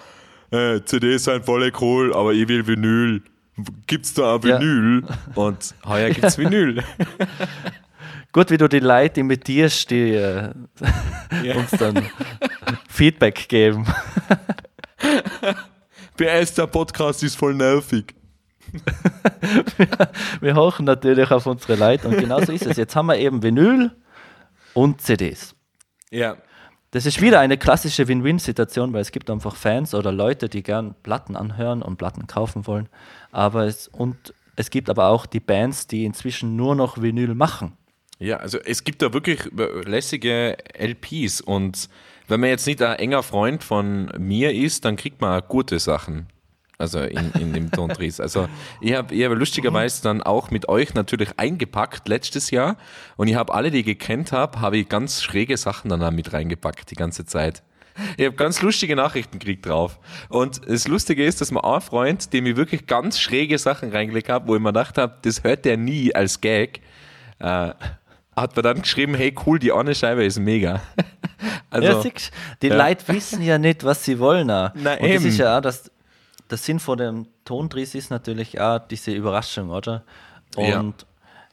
äh, 0.50 0.80
CDs 0.84 1.22
sind 1.22 1.44
voll 1.44 1.70
cool, 1.80 2.12
aber 2.12 2.32
ich 2.32 2.48
will 2.48 2.66
Vinyl. 2.66 3.22
Gibt's 3.86 4.12
da 4.12 4.34
ein 4.34 4.42
Vinyl? 4.42 5.04
Ja. 5.08 5.16
Und 5.36 5.72
heuer 5.86 6.10
gibt's 6.10 6.36
Vinyl. 6.38 6.82
Gut, 8.34 8.50
wie 8.50 8.56
du 8.56 8.68
die 8.68 8.80
Leute 8.80 9.20
imitierst, 9.20 9.92
die 9.92 10.10
äh, 10.10 10.50
ja. 11.44 11.54
uns 11.58 11.70
dann 11.70 12.04
Feedback 12.88 13.48
geben. 13.48 13.86
PS, 16.16 16.54
der 16.54 16.66
Podcast 16.66 17.22
ist 17.22 17.36
voll 17.36 17.54
nervig. 17.54 18.12
wir, 19.76 19.88
wir 20.40 20.56
hochen 20.56 20.84
natürlich 20.84 21.30
auf 21.30 21.46
unsere 21.46 21.76
Leute 21.76 22.08
und 22.08 22.18
genauso 22.18 22.50
ist 22.50 22.66
es. 22.66 22.76
Jetzt 22.76 22.96
haben 22.96 23.06
wir 23.06 23.18
eben 23.18 23.40
Vinyl 23.40 23.92
und 24.72 25.00
CDs. 25.00 25.54
Ja. 26.10 26.36
Das 26.90 27.06
ist 27.06 27.20
wieder 27.20 27.38
eine 27.38 27.56
klassische 27.56 28.08
Win-Win-Situation, 28.08 28.92
weil 28.92 29.02
es 29.02 29.12
gibt 29.12 29.30
einfach 29.30 29.54
Fans 29.54 29.94
oder 29.94 30.10
Leute, 30.10 30.48
die 30.48 30.64
gern 30.64 30.96
Platten 31.04 31.36
anhören 31.36 31.82
und 31.82 31.98
Platten 31.98 32.26
kaufen 32.26 32.66
wollen. 32.66 32.88
Aber 33.30 33.66
es, 33.66 33.86
und 33.86 34.34
es 34.56 34.70
gibt 34.70 34.90
aber 34.90 35.06
auch 35.06 35.24
die 35.24 35.38
Bands, 35.38 35.86
die 35.86 36.04
inzwischen 36.04 36.56
nur 36.56 36.74
noch 36.74 37.00
Vinyl 37.00 37.36
machen. 37.36 37.76
Ja, 38.18 38.36
also 38.36 38.58
es 38.58 38.84
gibt 38.84 39.02
da 39.02 39.12
wirklich 39.12 39.40
lässige 39.84 40.56
LPs 40.78 41.40
und 41.40 41.88
wenn 42.28 42.40
man 42.40 42.48
jetzt 42.48 42.66
nicht 42.66 42.80
ein 42.80 42.98
enger 42.98 43.22
Freund 43.22 43.62
von 43.62 44.10
mir 44.18 44.52
ist, 44.52 44.84
dann 44.84 44.96
kriegt 44.96 45.20
man 45.20 45.42
gute 45.48 45.78
Sachen. 45.78 46.26
Also 46.76 47.00
in, 47.00 47.30
in 47.38 47.52
dem 47.52 47.70
Tontries. 47.70 48.18
Also 48.18 48.48
ich 48.80 48.94
habe 48.94 49.14
ich 49.14 49.24
hab 49.24 49.32
lustigerweise 49.32 50.02
dann 50.02 50.22
auch 50.22 50.50
mit 50.50 50.68
euch 50.68 50.94
natürlich 50.94 51.30
eingepackt 51.36 52.08
letztes 52.08 52.50
Jahr 52.50 52.76
und 53.16 53.28
ich 53.28 53.36
habe 53.36 53.54
alle, 53.54 53.70
die 53.70 53.80
ich 53.80 53.86
gekannt 53.86 54.32
habe, 54.32 54.60
habe 54.60 54.78
ich 54.78 54.88
ganz 54.88 55.22
schräge 55.22 55.56
Sachen 55.56 55.88
dann 55.88 56.02
auch 56.02 56.10
mit 56.10 56.32
reingepackt 56.32 56.90
die 56.90 56.96
ganze 56.96 57.26
Zeit. 57.26 57.62
Ich 58.16 58.26
habe 58.26 58.34
ganz 58.34 58.60
lustige 58.60 58.96
Nachrichten 58.96 59.38
gekriegt 59.38 59.66
drauf. 59.66 60.00
Und 60.28 60.68
das 60.68 60.88
Lustige 60.88 61.24
ist, 61.24 61.40
dass 61.40 61.52
mir 61.52 61.62
ein 61.62 61.80
Freund, 61.80 62.32
dem 62.32 62.46
ich 62.46 62.56
wirklich 62.56 62.86
ganz 62.86 63.20
schräge 63.20 63.56
Sachen 63.58 63.90
reingelegt 63.90 64.28
habe, 64.28 64.48
wo 64.48 64.56
ich 64.56 64.60
mir 64.60 64.70
gedacht 64.70 64.98
habe, 64.98 65.18
das 65.22 65.44
hört 65.44 65.64
der 65.64 65.76
nie 65.76 66.12
als 66.12 66.40
Gag, 66.40 66.80
äh, 67.38 67.70
hat 68.36 68.56
mir 68.56 68.62
dann 68.62 68.82
geschrieben, 68.82 69.14
hey 69.14 69.34
cool, 69.46 69.58
die 69.58 69.72
eine 69.72 69.94
Scheibe 69.94 70.24
ist 70.24 70.38
mega. 70.38 70.80
Also, 71.70 71.88
ja, 71.88 72.00
siehst, 72.02 72.30
die 72.62 72.68
ja. 72.68 72.76
Leute 72.76 73.06
wissen 73.08 73.42
ja 73.42 73.58
nicht, 73.58 73.82
was 73.82 74.04
sie 74.04 74.18
wollen. 74.20 74.48
Auch. 74.50 74.70
Na, 74.74 74.94
Und 74.94 75.02
eben. 75.02 75.14
das 75.14 75.24
ist 75.24 75.38
ja 75.38 75.58
auch 75.58 75.60
das, 75.60 75.90
der 76.48 76.56
Sinn 76.56 76.78
von 76.78 76.96
dem 76.96 77.26
Tondries 77.44 77.96
ist 77.96 78.10
natürlich 78.10 78.60
auch 78.60 78.78
diese 78.78 79.10
Überraschung, 79.10 79.70
oder? 79.70 80.04
Und 80.56 80.66
Ja. 80.68 80.84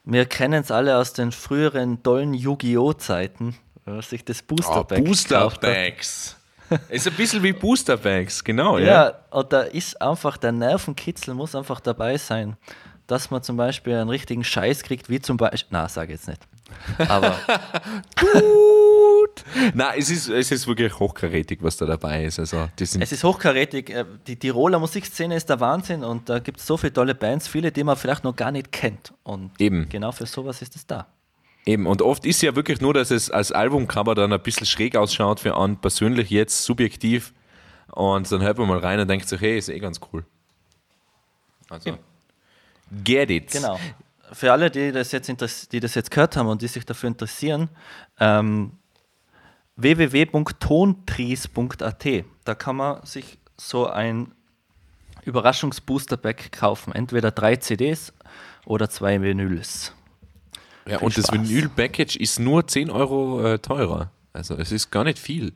wir 0.04 0.24
kennen 0.26 0.62
es 0.62 0.70
alle 0.70 0.96
aus 0.96 1.12
den 1.12 1.32
früheren 1.32 2.02
tollen 2.04 2.32
Yu-Gi-Oh! 2.34 2.92
Zeiten, 2.92 3.56
man 3.84 4.00
sich 4.02 4.24
das 4.24 4.42
Booster 4.42 4.80
Oh, 4.80 4.84
Pack 4.84 5.04
Booster 5.04 5.36
gekauft 5.38 5.56
hat. 5.56 5.62
Bags. 5.62 6.36
ist 6.88 7.08
ein 7.08 7.14
bisschen 7.14 7.42
wie 7.42 7.52
Booster 7.52 7.96
Bags, 7.96 8.44
genau. 8.44 8.78
Ja. 8.78 8.86
Ja, 8.86 9.12
und 9.30 9.52
da 9.52 9.62
ist 9.62 10.00
einfach 10.00 10.36
der 10.36 10.52
Nervenkitzel 10.52 11.34
muss 11.34 11.54
einfach 11.56 11.80
dabei 11.80 12.16
sein, 12.16 12.56
dass 13.08 13.30
man 13.32 13.42
zum 13.42 13.56
Beispiel 13.56 13.96
einen 13.96 14.08
richtigen 14.08 14.44
Scheiß 14.44 14.84
kriegt, 14.84 15.10
wie 15.10 15.20
zum 15.20 15.36
Beispiel, 15.36 15.68
na, 15.70 15.88
sage 15.88 16.12
jetzt 16.12 16.28
nicht. 16.28 16.40
Aber 16.98 17.36
Gut. 18.20 19.44
Nein, 19.74 19.94
es 19.98 20.10
ist, 20.10 20.28
es 20.28 20.50
ist 20.50 20.66
wirklich 20.66 20.98
hochkarätig, 20.98 21.58
was 21.62 21.76
da 21.76 21.86
dabei 21.86 22.24
ist. 22.24 22.38
Also, 22.38 22.68
es 22.78 22.94
ist 22.94 23.24
hochkarätig. 23.24 23.90
äh, 23.90 24.04
Die 24.26 24.36
Tiroler 24.36 24.78
Musikszene 24.78 25.36
ist 25.36 25.48
der 25.48 25.60
Wahnsinn 25.60 26.04
und 26.04 26.28
da 26.28 26.38
gibt 26.38 26.60
es 26.60 26.66
so 26.66 26.76
viele 26.76 26.92
tolle 26.92 27.14
Bands, 27.14 27.48
viele, 27.48 27.72
die 27.72 27.84
man 27.84 27.96
vielleicht 27.96 28.24
noch 28.24 28.36
gar 28.36 28.50
nicht 28.50 28.72
kennt. 28.72 29.12
Und 29.22 29.50
Eben. 29.58 29.88
genau 29.88 30.12
für 30.12 30.26
sowas 30.26 30.62
ist 30.62 30.76
es 30.76 30.86
da. 30.86 31.06
Eben, 31.64 31.86
und 31.86 32.02
oft 32.02 32.26
ist 32.26 32.42
ja 32.42 32.56
wirklich 32.56 32.80
nur, 32.80 32.92
dass 32.92 33.10
es 33.10 33.30
als 33.30 33.52
Albumcover 33.52 34.14
dann 34.14 34.32
ein 34.32 34.42
bisschen 34.42 34.66
schräg 34.66 34.96
ausschaut 34.96 35.40
für 35.40 35.56
einen 35.56 35.76
persönlich 35.76 36.30
jetzt 36.30 36.64
subjektiv. 36.64 37.32
Und 37.92 38.30
dann 38.32 38.42
hört 38.42 38.58
man 38.58 38.66
mal 38.68 38.78
rein 38.78 38.98
und 38.98 39.08
denkt 39.08 39.28
sich, 39.28 39.40
hey, 39.40 39.58
ist 39.58 39.68
eh 39.68 39.78
ganz 39.78 40.00
cool. 40.12 40.24
Also, 41.68 41.96
get 43.04 43.30
it. 43.30 43.50
Genau. 43.52 43.78
Für 44.32 44.52
alle, 44.52 44.70
die 44.70 44.92
das 44.92 45.12
jetzt, 45.12 45.28
die 45.72 45.80
das 45.80 45.94
jetzt 45.94 46.10
gehört 46.10 46.36
haben 46.36 46.48
und 46.48 46.62
die 46.62 46.68
sich 46.68 46.86
dafür 46.86 47.08
interessieren, 47.08 47.68
ähm, 48.18 48.72
www.tontries.at. 49.76 52.06
Da 52.44 52.54
kann 52.54 52.76
man 52.76 53.04
sich 53.04 53.38
so 53.56 53.88
ein 53.88 54.32
Überraschungsbooster-Pack 55.24 56.52
kaufen. 56.52 56.94
Entweder 56.94 57.30
drei 57.30 57.56
CDs 57.56 58.12
oder 58.64 58.88
zwei 58.90 59.20
Vinyls. 59.20 59.92
Ja, 60.86 60.98
Viel 60.98 61.06
und 61.06 61.16
das 61.16 61.26
Spaß. 61.26 61.38
Vinyl-Package 61.38 62.16
ist 62.16 62.40
nur 62.40 62.66
10 62.66 62.90
Euro 62.90 63.44
äh, 63.44 63.58
teurer. 63.58 64.10
Also, 64.32 64.56
es 64.56 64.72
ist 64.72 64.90
gar 64.90 65.04
nicht 65.04 65.18
viel. 65.18 65.52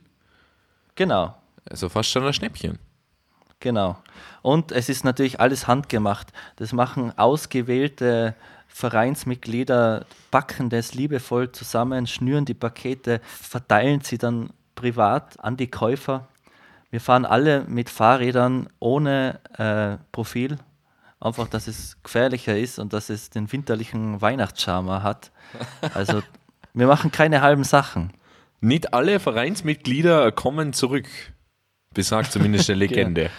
Genau. 0.95 1.35
Also, 1.69 1.89
fast 1.89 2.09
schon 2.09 2.25
ein 2.25 2.33
Schnäppchen. 2.33 2.79
Genau. 3.59 3.97
Und 4.41 4.71
es 4.71 4.87
ist 4.87 5.03
natürlich 5.03 5.39
alles 5.39 5.67
handgemacht. 5.67 6.31
Das 6.57 6.73
machen 6.73 7.17
ausgewählte 7.17 8.35
Vereinsmitglieder, 8.77 10.05
backen 10.29 10.69
das 10.69 10.93
liebevoll 10.93 11.51
zusammen, 11.51 12.05
schnüren 12.05 12.45
die 12.45 12.53
Pakete, 12.53 13.21
verteilen 13.23 14.01
sie 14.01 14.19
dann 14.19 14.51
privat 14.75 15.39
an 15.39 15.57
die 15.57 15.65
Käufer. 15.65 16.27
Wir 16.91 17.01
fahren 17.01 17.25
alle 17.25 17.63
mit 17.67 17.89
Fahrrädern 17.89 18.69
ohne 18.77 19.39
äh, 19.57 19.97
Profil. 20.11 20.59
Einfach, 21.19 21.47
dass 21.47 21.65
es 21.65 21.97
gefährlicher 22.03 22.55
ist 22.55 22.77
und 22.77 22.93
dass 22.93 23.09
es 23.09 23.31
den 23.31 23.51
winterlichen 23.51 24.21
Weihnachtscharme 24.21 25.01
hat. 25.01 25.31
Also, 25.95 26.21
wir 26.75 26.85
machen 26.85 27.11
keine 27.11 27.41
halben 27.41 27.63
Sachen. 27.63 28.13
Nicht 28.61 28.93
alle 28.93 29.19
Vereinsmitglieder 29.19 30.31
kommen 30.31 30.73
zurück. 30.73 31.07
Besagt 31.95 32.31
zumindest 32.31 32.69
der 32.69 32.75
Legende. 32.85 33.31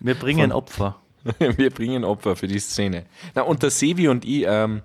Wir 0.00 0.16
bringen 0.16 0.50
Opfer. 0.50 1.00
Wir 1.38 1.70
bringen 1.70 2.04
Opfer 2.04 2.36
für 2.36 2.46
die 2.46 2.58
Szene. 2.58 3.04
Na, 3.34 3.42
und 3.42 3.62
der 3.62 3.70
Sevi 3.70 4.08
und 4.08 4.24
ich 4.24 4.44
ähm, 4.46 4.82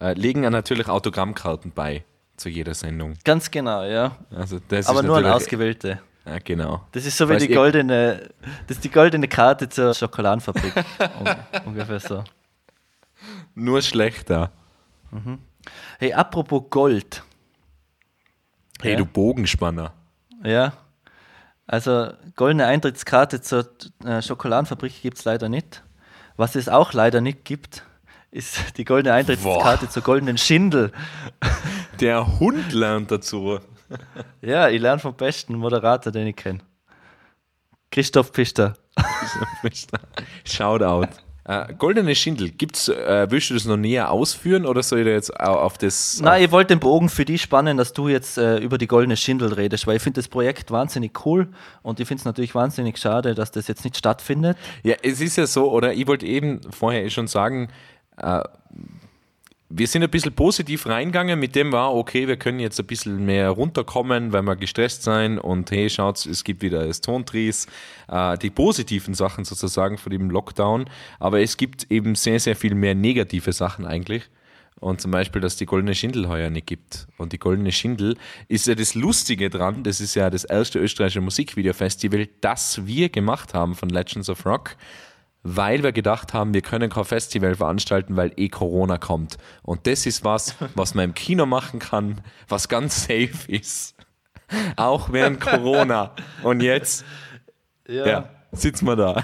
äh, 0.00 0.12
legen 0.14 0.42
ja 0.42 0.50
natürlich 0.50 0.88
Autogrammkarten 0.88 1.72
bei 1.72 2.04
zu 2.36 2.48
jeder 2.48 2.74
Sendung. 2.74 3.14
Ganz 3.24 3.50
genau, 3.50 3.82
ja. 3.84 4.16
Also 4.30 4.58
das 4.68 4.88
Aber 4.88 5.00
ist 5.00 5.06
nur 5.06 5.16
an 5.16 5.26
ausgewählte. 5.26 6.00
Ja, 6.26 6.38
genau. 6.38 6.84
Das 6.92 7.06
ist 7.06 7.16
so 7.16 7.28
wie 7.28 7.36
die 7.36 7.48
goldene, 7.48 8.30
das 8.66 8.78
ist 8.78 8.84
die 8.84 8.90
goldene 8.90 9.28
Karte 9.28 9.68
zur 9.68 9.94
Schokoladenfabrik. 9.94 10.72
Un 11.20 11.36
ungefähr 11.66 12.00
so. 12.00 12.24
Nur 13.54 13.80
schlechter. 13.80 14.50
Hey, 15.98 16.12
apropos 16.12 16.64
Gold. 16.68 17.22
Hey, 18.82 18.92
Ja. 18.92 18.98
du 18.98 19.06
Bogenspanner. 19.06 19.92
Ja. 20.44 20.72
Also 21.66 22.12
goldene 22.36 22.66
Eintrittskarte 22.66 23.40
zur 23.40 23.68
äh, 24.04 24.22
Schokoladenfabrik 24.22 25.02
gibt 25.02 25.18
es 25.18 25.24
leider 25.24 25.48
nicht. 25.48 25.82
Was 26.36 26.54
es 26.54 26.68
auch 26.68 26.92
leider 26.92 27.20
nicht 27.20 27.44
gibt, 27.44 27.82
ist 28.30 28.76
die 28.76 28.84
goldene 28.84 29.14
Eintrittskarte 29.14 29.88
zur 29.88 30.02
goldenen 30.02 30.38
Schindel. 30.38 30.92
Der 32.00 32.38
Hund 32.38 32.72
lernt 32.72 33.10
dazu. 33.10 33.58
Ja, 34.40 34.68
ich 34.68 34.80
lerne 34.80 34.98
vom 34.98 35.14
besten 35.14 35.54
Moderator, 35.54 36.10
den 36.10 36.26
ich 36.26 36.34
kenne. 36.34 36.58
Christoph 37.92 38.30
Pfister. 38.30 38.74
Shoutout. 40.44 41.06
Äh, 41.48 41.74
goldene 41.78 42.14
Schindel, 42.16 42.50
gibt's, 42.50 42.88
äh, 42.88 43.26
willst 43.30 43.50
du 43.50 43.54
das 43.54 43.66
noch 43.66 43.76
näher 43.76 44.10
ausführen 44.10 44.66
oder 44.66 44.82
soll 44.82 44.98
ich 44.98 45.04
da 45.04 45.12
jetzt 45.12 45.38
au- 45.38 45.58
auf 45.60 45.78
das. 45.78 46.20
Nein, 46.20 46.42
ich 46.42 46.50
wollte 46.50 46.74
den 46.74 46.80
Bogen 46.80 47.08
für 47.08 47.24
dich 47.24 47.40
spannen, 47.42 47.76
dass 47.76 47.92
du 47.92 48.08
jetzt 48.08 48.36
äh, 48.36 48.58
über 48.58 48.78
die 48.78 48.88
goldene 48.88 49.16
Schindel 49.16 49.52
redest, 49.52 49.86
weil 49.86 49.96
ich 49.96 50.02
finde 50.02 50.18
das 50.20 50.26
Projekt 50.26 50.72
wahnsinnig 50.72 51.24
cool 51.24 51.46
und 51.82 52.00
ich 52.00 52.08
finde 52.08 52.22
es 52.22 52.24
natürlich 52.24 52.56
wahnsinnig 52.56 52.98
schade, 52.98 53.36
dass 53.36 53.52
das 53.52 53.68
jetzt 53.68 53.84
nicht 53.84 53.96
stattfindet. 53.96 54.56
Ja, 54.82 54.96
es 55.04 55.20
ist 55.20 55.36
ja 55.36 55.46
so, 55.46 55.70
oder 55.70 55.94
ich 55.94 56.08
wollte 56.08 56.26
eben 56.26 56.60
vorher 56.72 57.04
eh 57.04 57.10
schon 57.10 57.28
sagen, 57.28 57.68
äh, 58.16 58.40
wir 59.68 59.86
sind 59.88 60.04
ein 60.04 60.10
bisschen 60.10 60.32
positiv 60.32 60.86
reingegangen, 60.86 61.40
mit 61.40 61.56
dem 61.56 61.72
war, 61.72 61.94
okay, 61.94 62.28
wir 62.28 62.36
können 62.36 62.60
jetzt 62.60 62.78
ein 62.78 62.86
bisschen 62.86 63.24
mehr 63.24 63.50
runterkommen, 63.50 64.32
weil 64.32 64.42
wir 64.42 64.54
gestresst 64.54 65.02
sein. 65.02 65.38
Und 65.38 65.70
hey, 65.72 65.90
schaut, 65.90 66.24
es 66.24 66.44
gibt 66.44 66.62
wieder 66.62 66.86
das 66.86 67.00
Tontries, 67.00 67.66
äh, 68.08 68.38
die 68.38 68.50
positiven 68.50 69.14
Sachen 69.14 69.44
sozusagen 69.44 69.98
von 69.98 70.12
dem 70.12 70.30
Lockdown, 70.30 70.88
aber 71.18 71.40
es 71.40 71.56
gibt 71.56 71.90
eben 71.90 72.14
sehr, 72.14 72.38
sehr 72.38 72.54
viel 72.54 72.74
mehr 72.74 72.94
negative 72.94 73.52
Sachen 73.52 73.84
eigentlich. 73.86 74.28
Und 74.78 75.00
zum 75.00 75.10
Beispiel, 75.10 75.40
dass 75.40 75.56
die 75.56 75.66
Goldene 75.66 75.94
Schindel 75.94 76.28
heuer 76.28 76.50
nicht 76.50 76.66
gibt. 76.66 77.08
Und 77.16 77.32
die 77.32 77.38
Goldene 77.38 77.72
Schindel 77.72 78.16
ist 78.46 78.66
ja 78.66 78.74
das 78.74 78.94
Lustige 78.94 79.48
dran, 79.48 79.82
das 79.82 80.00
ist 80.00 80.14
ja 80.14 80.28
das 80.28 80.44
erste 80.44 80.78
österreichische 80.78 81.22
Musikvideofestival, 81.22 82.28
das 82.42 82.86
wir 82.86 83.08
gemacht 83.08 83.54
haben 83.54 83.74
von 83.74 83.88
Legends 83.88 84.28
of 84.28 84.44
Rock 84.44 84.76
weil 85.48 85.82
wir 85.84 85.92
gedacht 85.92 86.34
haben, 86.34 86.52
wir 86.54 86.60
können 86.60 86.90
kein 86.90 87.04
Festival 87.04 87.54
veranstalten, 87.54 88.16
weil 88.16 88.32
eh 88.36 88.48
Corona 88.48 88.98
kommt. 88.98 89.38
Und 89.62 89.86
das 89.86 90.04
ist 90.04 90.24
was, 90.24 90.56
was 90.74 90.94
man 90.94 91.06
im 91.06 91.14
Kino 91.14 91.46
machen 91.46 91.78
kann, 91.78 92.20
was 92.48 92.68
ganz 92.68 93.04
safe 93.04 93.30
ist. 93.46 93.94
Auch 94.76 95.12
während 95.12 95.40
Corona. 95.40 96.12
Und 96.42 96.62
jetzt, 96.62 97.04
ja, 97.86 98.28
sitzen 98.52 98.86
wir 98.86 98.96
da. 98.96 99.22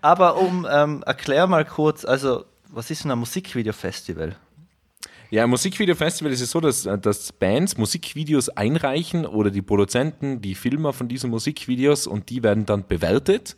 Aber 0.00 0.36
um, 0.36 0.66
ähm, 0.70 1.02
erklär 1.04 1.46
mal 1.46 1.64
kurz, 1.64 2.04
also 2.04 2.44
was 2.68 2.90
ist 2.90 3.04
denn 3.04 3.10
ein 3.10 3.18
Musikvideofestival? 3.18 4.36
Ja, 5.30 5.42
im 5.42 5.50
Musikvideofestival 5.50 6.32
ist 6.32 6.40
es 6.40 6.52
so, 6.52 6.60
dass, 6.60 6.84
dass 6.84 7.32
Bands 7.32 7.76
Musikvideos 7.76 8.48
einreichen 8.50 9.26
oder 9.26 9.50
die 9.50 9.62
Produzenten, 9.62 10.40
die 10.40 10.54
Filmer 10.54 10.92
von 10.92 11.08
diesen 11.08 11.30
Musikvideos 11.30 12.06
und 12.06 12.30
die 12.30 12.44
werden 12.44 12.64
dann 12.64 12.86
bewertet 12.86 13.56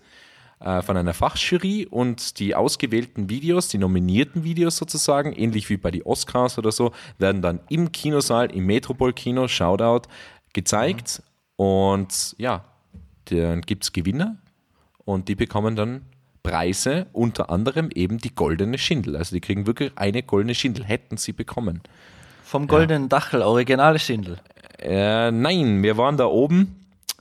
äh, 0.61 0.83
von 0.83 0.97
einer 0.97 1.15
Fachjury 1.15 1.87
und 1.91 2.39
die 2.39 2.55
ausgewählten 2.55 3.29
Videos, 3.31 3.69
die 3.69 3.79
nominierten 3.79 4.45
Videos 4.45 4.77
sozusagen, 4.77 5.33
ähnlich 5.33 5.71
wie 5.71 5.77
bei 5.77 5.91
den 5.91 6.03
Oscars 6.03 6.59
oder 6.59 6.73
so, 6.73 6.93
werden 7.19 7.43
dann 7.43 7.61
im 7.69 7.93
Kinosaal, 7.93 8.51
im 8.51 8.67
Metropol-Kino, 8.67 9.49
Shoutout, 9.49 10.09
gezeigt 10.53 11.23
und 11.57 12.35
ja, 12.39 12.65
dann 13.27 13.61
gibt 13.63 13.85
es 13.85 13.93
Gewinner 13.93 14.37
und 15.05 15.29
die 15.29 15.35
bekommen 15.35 15.77
dann 15.77 16.03
Preise, 16.43 17.07
unter 17.13 17.51
anderem 17.51 17.91
eben 17.95 18.19
die 18.19 18.35
goldene 18.35 18.79
Schindel. 18.79 19.17
Also 19.17 19.35
die 19.35 19.41
kriegen 19.41 19.67
wirklich 19.67 19.93
eine 19.97 20.23
goldene 20.23 20.55
Schindel, 20.55 20.85
hätten 20.85 21.17
sie 21.17 21.33
bekommen. 21.33 21.83
Vom 22.43 22.67
Goldenen 22.67 23.11
Dachel, 23.11 23.43
originale 23.43 23.99
Schindel. 23.99 24.39
Äh, 24.79 25.31
nein, 25.31 25.83
wir 25.83 25.99
waren 25.99 26.17
da 26.17 26.27
oben 26.27 26.78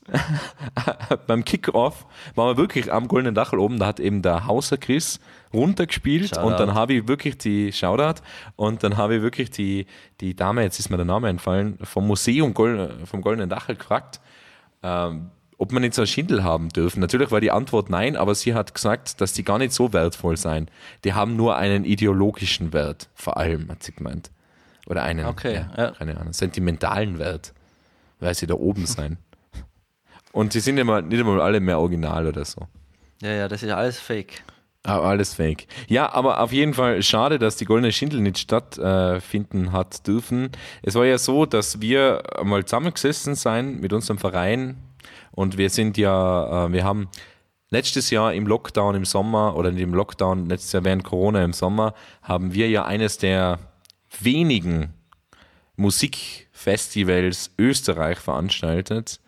beim 1.27 1.43
Kickoff, 1.43 2.05
waren 2.35 2.49
wir 2.49 2.57
wirklich 2.57 2.91
am 2.91 3.07
Goldenen 3.07 3.35
Dachel 3.35 3.59
oben, 3.59 3.79
da 3.79 3.87
hat 3.87 3.99
eben 3.99 4.21
der 4.21 4.47
Hauser 4.47 4.77
Chris 4.77 5.19
runtergespielt 5.53 6.29
Shoutout. 6.29 6.47
und 6.47 6.59
dann 6.59 6.73
habe 6.73 6.93
ich 6.93 7.07
wirklich 7.07 7.37
die, 7.37 7.71
Shoutout, 7.71 8.21
und 8.55 8.83
dann 8.83 8.97
habe 8.97 9.15
ich 9.15 9.21
wirklich 9.21 9.49
die, 9.49 9.85
die 10.21 10.35
Dame, 10.35 10.63
jetzt 10.63 10.79
ist 10.79 10.89
mir 10.89 10.97
der 10.97 11.05
Name 11.05 11.29
entfallen, 11.29 11.77
vom 11.83 12.07
Museum 12.07 12.53
Gold, 12.53 13.07
vom 13.07 13.21
Goldenen 13.21 13.49
Dachel 13.49 13.75
gefragt, 13.75 14.19
ähm, 14.83 15.31
ob 15.57 15.71
man 15.71 15.81
nicht 15.81 15.95
so 15.95 16.03
ein 16.03 16.07
Schindel 16.07 16.43
haben 16.43 16.69
dürfen. 16.69 16.99
Natürlich 16.99 17.31
war 17.31 17.41
die 17.41 17.51
Antwort 17.51 17.89
nein, 17.89 18.15
aber 18.15 18.35
sie 18.35 18.53
hat 18.53 18.75
gesagt, 18.75 19.21
dass 19.21 19.33
die 19.33 19.43
gar 19.43 19.57
nicht 19.57 19.73
so 19.73 19.91
wertvoll 19.91 20.37
seien. 20.37 20.69
Die 21.03 21.13
haben 21.13 21.35
nur 21.35 21.57
einen 21.57 21.83
ideologischen 21.83 22.73
Wert, 22.73 23.09
vor 23.15 23.37
allem, 23.37 23.69
hat 23.69 23.81
sie 23.81 23.91
gemeint. 23.91 24.29
Oder 24.85 25.03
einen, 25.03 25.25
Okay, 25.25 25.55
ja, 25.55 25.71
ja. 25.75 25.91
keine 25.91 26.17
Ahnung, 26.17 26.33
sentimentalen 26.33 27.19
Wert, 27.19 27.53
weil 28.19 28.35
sie 28.35 28.47
da 28.47 28.53
oben 28.53 28.85
sein. 28.85 29.17
Und 30.37 30.53
sie 30.53 30.59
sind 30.59 30.77
immer, 30.77 31.01
nicht 31.01 31.19
einmal 31.19 31.41
alle 31.41 31.59
mehr 31.59 31.79
original 31.79 32.27
oder 32.27 32.45
so. 32.45 32.67
Ja, 33.23 33.31
ja, 33.31 33.47
das 33.47 33.63
ist 33.63 33.69
ja 33.69 33.75
alles 33.75 33.99
fake. 33.99 34.43
Aber 34.83 35.05
alles 35.05 35.33
fake. 35.33 35.65
Ja, 35.87 36.13
aber 36.13 36.41
auf 36.41 36.53
jeden 36.53 36.75
Fall 36.75 37.01
schade, 37.01 37.39
dass 37.39 37.55
die 37.55 37.65
Goldene 37.65 37.91
Schindel 37.91 38.21
nicht 38.21 38.37
stattfinden 38.37 39.65
äh, 39.65 39.69
hat 39.71 40.05
dürfen. 40.05 40.51
Es 40.83 40.93
war 40.93 41.05
ja 41.07 41.17
so, 41.17 41.47
dass 41.47 41.81
wir 41.81 42.21
mal 42.43 42.63
zusammengesessen 42.63 43.33
sein 43.33 43.79
mit 43.79 43.93
unserem 43.93 44.19
Verein 44.19 44.77
und 45.31 45.57
wir 45.57 45.71
sind 45.71 45.97
ja, 45.97 46.67
äh, 46.67 46.71
wir 46.71 46.83
haben 46.83 47.09
letztes 47.71 48.11
Jahr 48.11 48.31
im 48.35 48.45
Lockdown 48.45 48.93
im 48.93 49.05
Sommer 49.05 49.55
oder 49.55 49.71
nicht 49.71 49.81
im 49.81 49.95
Lockdown, 49.95 50.49
letztes 50.49 50.71
Jahr 50.71 50.83
während 50.83 51.03
Corona 51.03 51.43
im 51.43 51.53
Sommer, 51.53 51.95
haben 52.21 52.53
wir 52.53 52.69
ja 52.69 52.85
eines 52.85 53.17
der 53.17 53.57
wenigen 54.21 54.93
Musikfestivals 55.77 57.55
Österreich 57.57 58.19
veranstaltet. 58.19 59.19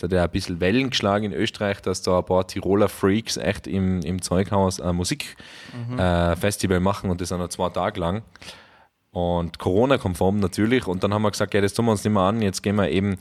Es 0.00 0.04
hat 0.04 0.12
ja 0.12 0.24
ein 0.24 0.30
bisschen 0.30 0.60
Wellen 0.60 0.88
geschlagen 0.88 1.26
in 1.26 1.34
Österreich, 1.34 1.82
dass 1.82 2.00
da 2.00 2.20
ein 2.20 2.24
paar 2.24 2.46
Tiroler 2.46 2.88
Freaks 2.88 3.36
echt 3.36 3.66
im, 3.66 4.00
im 4.00 4.22
Zeughaus 4.22 4.80
ein 4.80 4.96
Musikfestival 4.96 6.32
äh, 6.32 6.36
Festival 6.36 6.80
machen 6.80 7.10
und 7.10 7.20
das 7.20 7.32
auch 7.32 7.38
noch 7.38 7.48
zwei 7.48 7.68
Tage 7.68 8.00
lang. 8.00 8.22
Und 9.10 9.58
Corona-konform 9.58 10.40
natürlich. 10.40 10.86
Und 10.86 11.04
dann 11.04 11.12
haben 11.12 11.20
wir 11.20 11.30
gesagt, 11.30 11.52
ja, 11.52 11.60
das 11.60 11.74
tun 11.74 11.84
wir 11.84 11.92
uns 11.92 12.02
nicht 12.02 12.14
mehr 12.14 12.22
an, 12.22 12.40
jetzt 12.40 12.62
gehen 12.62 12.76
wir 12.76 12.88
eben 12.88 13.18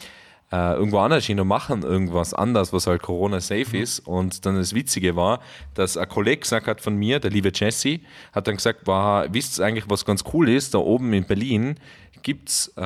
äh, 0.53 0.73
irgendwo 0.75 0.99
anders 0.99 1.25
hin 1.25 1.37
und 1.41 1.49
machen 1.49 1.83
irgendwas 1.83 2.33
anders, 2.33 2.71
was 2.71 2.87
halt 2.87 3.01
Corona-safe 3.01 3.77
ist. 3.77 3.99
Und 4.07 4.45
dann 4.45 4.55
das 4.55 4.73
Witzige 4.73 5.17
war, 5.17 5.41
dass 5.73 5.97
ein 5.97 6.07
Kollege 6.07 6.39
gesagt 6.39 6.67
hat 6.67 6.79
von 6.79 6.95
mir, 6.95 7.19
der 7.19 7.31
liebe 7.31 7.51
Jesse, 7.53 7.99
hat 8.31 8.47
dann 8.47 8.55
gesagt, 8.55 8.83
wow, 8.85 9.27
wisst 9.29 9.59
ihr 9.59 9.65
eigentlich, 9.65 9.89
was 9.89 10.05
ganz 10.05 10.23
cool 10.31 10.47
ist? 10.47 10.73
Da 10.73 10.77
oben 10.77 11.11
in 11.11 11.25
Berlin 11.25 11.75
gibt 12.21 12.47
es 12.47 12.71
äh, 12.77 12.81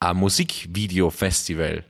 ein 0.00 0.16
Musikvideo-Festival. 0.16 1.84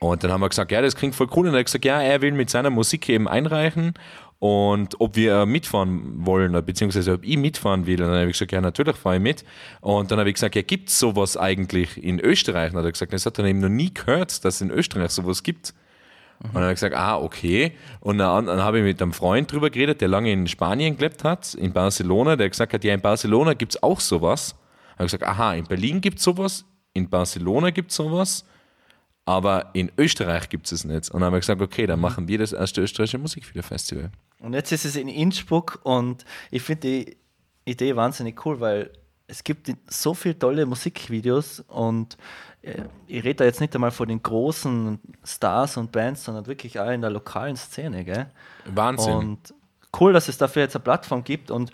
Und 0.00 0.22
dann 0.22 0.32
haben 0.32 0.40
wir 0.40 0.48
gesagt, 0.48 0.70
ja, 0.70 0.82
das 0.82 0.96
klingt 0.96 1.14
voll 1.14 1.28
cool. 1.34 1.48
Und 1.48 1.54
er 1.54 1.60
hat 1.60 1.66
gesagt, 1.66 1.84
ja, 1.84 2.02
er 2.02 2.20
will 2.20 2.32
mit 2.32 2.50
seiner 2.50 2.70
Musik 2.70 3.08
eben 3.08 3.26
einreichen 3.26 3.94
und 4.38 5.00
ob 5.00 5.16
wir 5.16 5.46
mitfahren 5.46 6.26
wollen, 6.26 6.52
beziehungsweise 6.64 7.14
ob 7.14 7.24
ich 7.24 7.38
mitfahren 7.38 7.86
will. 7.86 8.02
Und 8.02 8.08
dann 8.08 8.18
habe 8.18 8.26
ich 8.26 8.34
gesagt, 8.34 8.52
ja, 8.52 8.60
natürlich 8.60 8.96
fahre 8.96 9.16
ich 9.16 9.22
mit. 9.22 9.44
Und 9.80 10.10
dann 10.10 10.18
habe 10.18 10.28
ich 10.28 10.34
gesagt, 10.34 10.54
ja, 10.54 10.60
gibt 10.62 10.90
es 10.90 10.98
sowas 10.98 11.38
eigentlich 11.38 12.02
in 12.02 12.20
Österreich? 12.20 12.68
Und 12.70 12.74
dann 12.74 12.80
hat 12.80 12.88
er 12.88 12.92
gesagt, 12.92 13.12
das 13.14 13.24
hat 13.24 13.38
er 13.38 13.46
eben 13.46 13.60
noch 13.60 13.70
nie 13.70 13.94
gehört, 13.94 14.44
dass 14.44 14.56
es 14.56 14.60
in 14.60 14.70
Österreich 14.70 15.12
sowas 15.12 15.42
gibt. 15.42 15.72
Und 16.40 16.54
dann 16.54 16.64
habe 16.64 16.72
ich 16.72 16.76
gesagt, 16.76 16.94
ah, 16.94 17.16
okay. 17.16 17.72
Und 18.00 18.18
dann, 18.18 18.44
dann 18.44 18.62
habe 18.62 18.78
ich 18.80 18.84
mit 18.84 19.00
einem 19.00 19.14
Freund 19.14 19.50
drüber 19.50 19.70
geredet, 19.70 20.02
der 20.02 20.08
lange 20.08 20.30
in 20.30 20.46
Spanien 20.46 20.96
gelebt 20.96 21.24
hat, 21.24 21.54
in 21.54 21.72
Barcelona, 21.72 22.36
der 22.36 22.50
gesagt 22.50 22.74
hat, 22.74 22.84
ja, 22.84 22.92
in 22.92 23.00
Barcelona 23.00 23.54
gibt 23.54 23.76
es 23.76 23.82
auch 23.82 24.00
sowas. 24.00 24.50
Dann 24.50 24.98
habe 24.98 25.06
ich 25.06 25.12
gesagt, 25.12 25.24
aha, 25.24 25.54
in 25.54 25.64
Berlin 25.64 26.02
gibt 26.02 26.18
es 26.18 26.24
sowas, 26.24 26.66
in 26.92 27.08
Barcelona 27.08 27.70
gibt 27.70 27.92
es 27.92 27.96
sowas, 27.96 28.44
aber 29.24 29.70
in 29.72 29.90
Österreich 29.96 30.48
gibt 30.48 30.66
es 30.66 30.72
es 30.72 30.84
nicht. 30.84 31.10
Und 31.10 31.20
dann 31.20 31.26
haben 31.26 31.32
wir 31.32 31.40
gesagt, 31.40 31.62
okay, 31.62 31.86
dann 31.86 32.00
machen 32.00 32.28
wir 32.28 32.38
das 32.38 32.52
erste 32.52 32.82
österreichische 32.82 33.18
Musikvideofestival. 33.18 34.10
Und 34.40 34.52
jetzt 34.52 34.72
ist 34.72 34.84
es 34.84 34.96
in 34.96 35.08
Innsbruck 35.08 35.80
und 35.82 36.24
ich 36.50 36.62
finde 36.62 36.80
die 36.80 37.16
Idee 37.64 37.96
wahnsinnig 37.96 38.44
cool, 38.44 38.60
weil 38.60 38.90
es 39.26 39.42
gibt 39.42 39.72
so 39.86 40.12
viele 40.12 40.38
tolle 40.38 40.66
Musikvideos 40.66 41.60
und 41.60 42.18
äh, 42.60 42.82
ich 43.06 43.24
rede 43.24 43.36
da 43.36 43.44
jetzt 43.44 43.60
nicht 43.60 43.74
einmal 43.74 43.90
von 43.90 44.08
den 44.08 44.22
großen 44.22 45.00
Stars 45.24 45.78
und 45.78 45.92
Bands, 45.92 46.24
sondern 46.24 46.46
wirklich 46.46 46.78
auch 46.78 46.90
in 46.90 47.00
der 47.00 47.10
lokalen 47.10 47.56
Szene. 47.56 48.04
Gell? 48.04 48.26
Wahnsinn. 48.66 49.14
Und 49.14 49.54
cool, 49.98 50.12
dass 50.12 50.28
es 50.28 50.36
dafür 50.36 50.62
jetzt 50.62 50.76
eine 50.76 50.82
Plattform 50.82 51.24
gibt 51.24 51.50
und 51.50 51.72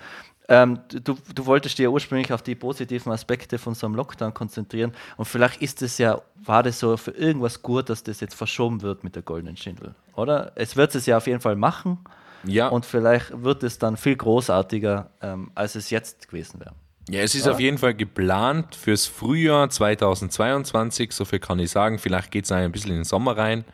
ähm, 0.51 0.81
du, 0.89 1.17
du 1.35 1.47
wolltest 1.47 1.79
dir 1.79 1.85
ja 1.85 1.89
ursprünglich 1.89 2.33
auf 2.33 2.43
die 2.43 2.57
positiven 2.57 3.13
Aspekte 3.13 3.57
von 3.57 3.75
so 3.75 3.87
einem 3.87 3.95
Lockdown 3.95 4.35
konzentrieren 4.35 4.93
und 5.17 5.25
vielleicht 5.25 5.63
ist 5.63 5.81
es 5.81 5.97
ja, 5.99 6.21
war 6.35 6.65
das 6.65 6.81
so 6.81 6.97
für 6.97 7.13
irgendwas 7.13 7.63
gut, 7.63 7.89
dass 7.89 8.03
das 8.03 8.21
jetzt 8.21 8.35
verschoben 8.35 8.83
wird 8.83 9.05
mit 9.05 9.15
der 9.15 9.23
Goldenen 9.23 9.57
Schindel, 9.57 9.95
oder? 10.17 10.53
Es 10.57 10.77
wird 10.77 10.95
es 10.97 11.07
ja 11.07 11.17
auf 11.17 11.29
jeden 11.29 11.41
Fall 11.41 11.55
machen 11.55 11.99
ja, 12.43 12.69
und 12.69 12.85
vielleicht 12.85 13.43
wird 13.43 13.63
es 13.63 13.79
dann 13.79 13.97
viel 13.97 14.17
großartiger, 14.17 15.11
ähm, 15.23 15.53
als 15.55 15.77
es 15.77 15.91
jetzt 15.91 16.29
gewesen 16.29 16.59
wäre. 16.59 16.75
ja, 17.09 17.21
es 17.21 17.37
ist 17.37 17.47
auf 17.47 17.61
jeden 17.61 17.79
Fall 17.79 17.95
geplant 17.95 18.75
fürs 18.75 19.07
Frühjahr 19.07 19.71
2022, 19.71 21.13
so 21.13 21.25
viel 21.25 21.39
kann 21.39 21.61
ich 21.61 21.71
sagen. 21.71 21.99
Vielleicht 21.99 22.33
geht 22.33 22.45
es 22.45 22.53
ein 22.53 22.73
bisschen 22.73 22.91
in 22.91 22.97
den 22.99 23.05
Sommer 23.05 23.37
rein. 23.37 23.65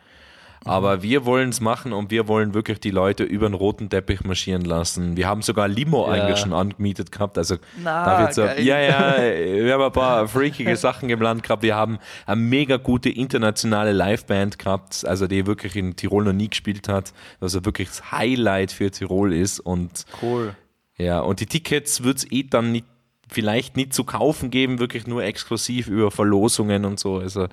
Aber 0.65 1.01
wir 1.01 1.25
wollen 1.25 1.49
es 1.49 1.61
machen 1.61 1.93
und 1.93 2.11
wir 2.11 2.27
wollen 2.27 2.53
wirklich 2.53 2.79
die 2.79 2.89
Leute 2.91 3.23
über 3.23 3.47
den 3.47 3.53
roten 3.53 3.89
Teppich 3.89 4.23
marschieren 4.25 4.63
lassen. 4.65 5.15
Wir 5.15 5.27
haben 5.27 5.41
sogar 5.41 5.67
Limo 5.67 6.05
Ja. 6.07 6.13
eigentlich 6.23 6.39
schon 6.39 6.51
angemietet 6.51 7.11
gehabt. 7.11 7.37
Also 7.37 7.55
Na, 7.81 8.03
da 8.05 8.19
wird's 8.19 8.35
so, 8.35 8.41
ja, 8.43 8.79
ja, 8.79 9.15
wir 9.63 9.73
haben 9.73 9.83
ein 9.83 9.91
paar 9.91 10.27
freakige 10.27 10.75
Sachen 10.75 11.07
geplant 11.07 11.43
gehabt. 11.43 11.63
Wir 11.63 11.75
haben 11.75 11.99
eine 12.25 12.41
mega 12.41 12.77
gute 12.77 13.09
internationale 13.09 13.93
Liveband 13.93 14.59
gehabt, 14.59 15.05
also 15.07 15.27
die 15.27 15.45
wirklich 15.47 15.75
in 15.75 15.95
Tirol 15.95 16.25
noch 16.25 16.33
nie 16.33 16.49
gespielt 16.49 16.87
hat, 16.89 17.13
also 17.39 17.63
wirklich 17.63 17.87
das 17.87 18.11
Highlight 18.11 18.71
für 18.71 18.91
Tirol 18.91 19.33
ist 19.33 19.59
und 19.59 20.05
Cool. 20.21 20.55
ja, 20.97 21.19
und 21.21 21.39
die 21.39 21.45
Tickets 21.45 22.03
wird 22.03 22.17
es 22.17 22.31
eh 22.31 22.43
dann 22.43 22.71
nicht, 22.73 22.85
vielleicht 23.29 23.77
nicht 23.77 23.93
zu 23.93 24.03
kaufen 24.03 24.49
geben, 24.51 24.79
wirklich 24.79 25.07
nur 25.07 25.23
exklusiv 25.23 25.87
über 25.87 26.11
Verlosungen 26.11 26.83
und 26.85 26.99
so. 26.99 27.17
Also 27.19 27.47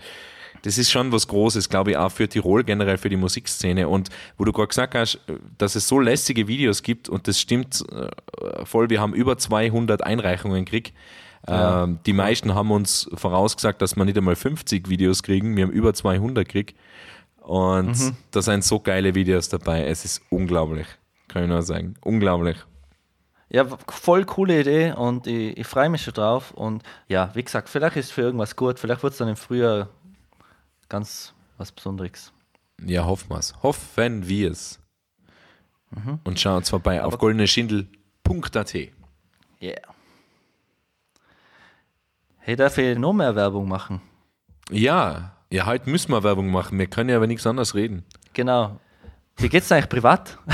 das 0.62 0.79
ist 0.79 0.90
schon 0.90 1.12
was 1.12 1.29
Großes, 1.29 1.69
glaube 1.69 1.93
ich, 1.93 1.97
auch 1.97 2.11
für 2.11 2.29
Tirol, 2.29 2.64
generell 2.64 2.97
für 2.97 3.09
die 3.09 3.17
Musikszene. 3.17 3.88
Und 3.88 4.09
wo 4.38 4.45
du 4.45 4.53
gerade 4.53 4.69
gesagt 4.69 4.95
hast, 4.95 5.19
dass 5.59 5.75
es 5.75 5.87
so 5.87 6.01
lässige 6.01 6.49
Videos 6.49 6.83
gibt, 6.83 7.09
und 7.09 7.29
das 7.29 7.40
stimmt 7.40 7.85
äh, 7.93 8.64
voll, 8.64 8.90
wir 8.90 9.01
haben 9.01 9.14
über 9.14 9.37
200 9.37 10.03
Einreichungen 10.03 10.64
gekriegt. 10.64 10.95
Ja. 11.47 11.85
Ähm, 11.85 11.99
die 12.07 12.14
meisten 12.14 12.55
haben 12.55 12.71
uns 12.71 13.11
vorausgesagt, 13.14 13.83
dass 13.83 13.97
wir 13.97 14.05
nicht 14.05 14.17
einmal 14.17 14.37
50 14.37 14.88
Videos 14.88 15.23
kriegen. 15.23 15.57
Wir 15.57 15.64
haben 15.64 15.73
über 15.73 15.93
200 15.93 16.47
gekriegt. 16.47 16.77
Und 17.43 18.14
da 18.31 18.40
sind 18.40 18.64
so 18.64 18.81
geile 18.81 19.14
Videos 19.14 19.51
dabei. 19.51 19.85
Es 19.85 20.07
ist 20.07 20.23
unglaublich, 20.31 20.87
kann 21.29 21.43
ich 21.43 21.49
nur 21.51 21.61
sagen. 21.61 21.95
Unglaublich. 22.01 22.57
Ja, 23.51 23.67
voll 23.88 24.25
coole 24.25 24.61
Idee 24.61 24.93
und 24.93 25.27
ich, 25.27 25.59
ich 25.59 25.67
freue 25.67 25.90
mich 25.90 26.03
schon 26.03 26.14
drauf. 26.14 26.53
Und 26.53 26.83
ja, 27.07 27.31
wie 27.35 27.45
gesagt, 27.45 27.69
vielleicht 27.69 27.97
ist 27.97 28.07
es 28.07 28.11
für 28.11 28.23
irgendwas 28.23 28.57
gut, 28.57 28.79
vielleicht 28.79 29.03
wird 29.03 29.12
es 29.12 29.19
dann 29.19 29.29
im 29.29 29.37
Frühjahr 29.37 29.90
ganz 30.95 31.35
was 31.59 31.73
Besonderes. 31.73 32.33
Ja, 32.87 33.05
hoffen 33.05 33.29
wir's. 33.31 33.53
Hoffen 33.65 34.29
wir 34.29 34.53
es. 34.53 34.79
Und 36.23 36.39
schauen 36.39 36.59
uns 36.59 36.71
vorbei 36.71 37.03
auf 37.03 37.19
goldeneschindel.at. 37.19 38.75
Yeah. 39.61 39.81
Hey, 42.39 42.55
darf 42.55 42.79
ich 42.79 42.97
noch 42.97 43.13
mehr 43.13 43.35
Werbung 43.35 43.69
machen? 43.69 44.03
Ja, 44.71 45.33
ja, 45.51 45.67
heute 45.67 45.91
müssen 45.91 46.13
wir 46.13 46.23
Werbung 46.23 46.53
machen. 46.53 46.79
Wir 46.79 46.87
können 46.87 47.11
ja 47.11 47.17
aber 47.17 47.27
nichts 47.27 47.45
anderes 47.45 47.75
reden. 47.75 48.05
Genau. 48.33 48.79
Wie 49.37 49.49
geht's 49.49 49.73
eigentlich 49.73 49.89
privat? 49.89 50.39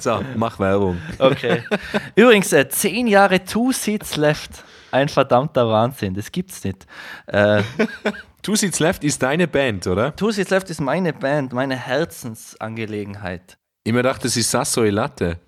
So, 0.00 0.24
mach 0.36 0.58
Werbung. 0.58 1.00
Okay. 1.18 1.62
Übrigens, 2.16 2.52
äh, 2.52 2.68
zehn 2.68 3.06
Jahre 3.06 3.44
Two 3.44 3.72
Seats 3.72 4.16
Left. 4.16 4.64
Ein 4.90 5.08
verdammter 5.08 5.68
Wahnsinn, 5.68 6.14
das 6.14 6.32
gibt's 6.32 6.64
nicht. 6.64 6.86
Äh, 7.26 7.62
Two 8.42 8.56
Seats 8.56 8.78
Left 8.78 9.04
ist 9.04 9.22
deine 9.22 9.46
Band, 9.48 9.86
oder? 9.86 10.14
Two 10.16 10.30
Seats 10.30 10.50
Left 10.50 10.70
ist 10.70 10.80
meine 10.80 11.12
Band, 11.12 11.52
meine 11.52 11.76
Herzensangelegenheit. 11.76 13.58
Ich 13.84 13.92
mir 13.92 14.02
dachte, 14.02 14.24
das 14.24 14.36
ist 14.36 14.50
Sasso 14.50 14.84
e 14.84 14.90
Latte. 14.90 15.38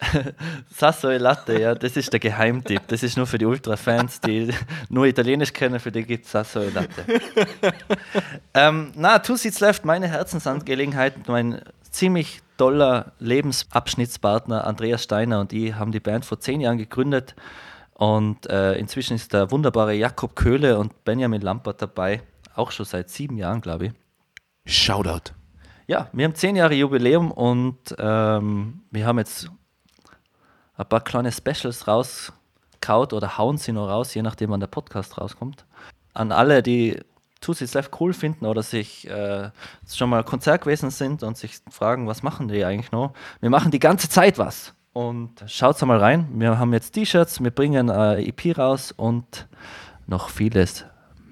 Sasso 0.70 1.10
e 1.10 1.18
Latte, 1.18 1.58
ja, 1.60 1.74
das 1.74 1.96
ist 1.96 2.12
der 2.12 2.20
Geheimtipp. 2.20 2.82
Das 2.88 3.02
ist 3.02 3.16
nur 3.16 3.26
für 3.26 3.38
die 3.38 3.46
Ultra-Fans, 3.46 4.20
die 4.20 4.52
nur 4.88 5.06
Italienisch 5.06 5.52
kennen, 5.52 5.80
für 5.80 5.90
die 5.90 6.04
gibt 6.04 6.26
es 6.26 6.32
Sasso 6.32 6.60
e 6.60 6.70
Latte. 6.70 7.04
ähm, 8.54 8.92
na, 8.94 9.18
Two 9.18 9.36
Seats 9.36 9.60
Left, 9.60 9.84
meine 9.84 10.08
Herzensangelegenheit, 10.08 11.28
mein 11.28 11.62
ziemlich 11.90 12.42
toller 12.56 13.12
Lebensabschnittspartner 13.18 14.66
Andreas 14.66 15.02
Steiner 15.02 15.40
und 15.40 15.52
ich 15.52 15.74
haben 15.74 15.92
die 15.92 16.00
Band 16.00 16.24
vor 16.24 16.38
zehn 16.40 16.60
Jahren 16.60 16.78
gegründet 16.78 17.34
und 17.94 18.46
äh, 18.50 18.74
inzwischen 18.74 19.14
ist 19.14 19.32
der 19.32 19.50
wunderbare 19.50 19.94
Jakob 19.94 20.36
Köhle 20.36 20.78
und 20.78 21.04
Benjamin 21.04 21.40
Lampert 21.40 21.80
dabei, 21.80 22.22
auch 22.54 22.70
schon 22.70 22.86
seit 22.86 23.08
sieben 23.10 23.38
Jahren, 23.38 23.60
glaube 23.60 23.86
ich. 23.86 23.92
Shoutout. 24.66 25.32
Ja, 25.86 26.08
wir 26.12 26.24
haben 26.24 26.34
zehn 26.34 26.56
Jahre 26.56 26.74
Jubiläum 26.74 27.30
und 27.30 27.94
ähm, 27.98 28.82
wir 28.90 29.06
haben 29.06 29.18
jetzt 29.18 29.50
ein 30.76 30.88
paar 30.88 31.02
kleine 31.02 31.30
Specials 31.30 31.86
rauskaut 31.86 33.12
oder 33.12 33.38
hauen 33.38 33.58
sie 33.58 33.72
noch 33.72 33.88
raus, 33.88 34.14
je 34.14 34.22
nachdem, 34.22 34.50
wann 34.50 34.60
der 34.60 34.66
Podcast 34.66 35.18
rauskommt. 35.18 35.64
An 36.14 36.32
alle, 36.32 36.62
die 36.62 36.98
Seats 37.44 37.74
Left 37.74 38.00
cool 38.00 38.14
finden 38.14 38.46
oder 38.46 38.62
sich 38.62 39.06
äh, 39.08 39.50
schon 39.86 40.08
mal 40.08 40.24
Konzert 40.24 40.62
gewesen 40.62 40.90
sind 40.90 41.22
und 41.22 41.36
sich 41.36 41.58
fragen, 41.70 42.06
was 42.06 42.22
machen 42.22 42.48
die 42.48 42.64
eigentlich 42.64 42.92
noch? 42.92 43.12
Wir 43.40 43.50
machen 43.50 43.70
die 43.70 43.80
ganze 43.80 44.08
Zeit 44.08 44.38
was. 44.38 44.72
Und 44.94 45.44
schaut 45.48 45.82
mal 45.82 45.98
rein. 45.98 46.28
Wir 46.36 46.58
haben 46.58 46.72
jetzt 46.72 46.92
T-Shirts, 46.92 47.42
wir 47.42 47.50
bringen 47.50 47.88
äh, 47.88 48.22
EP 48.22 48.56
raus 48.56 48.92
und 48.92 49.48
noch 50.06 50.28
vieles 50.28 50.84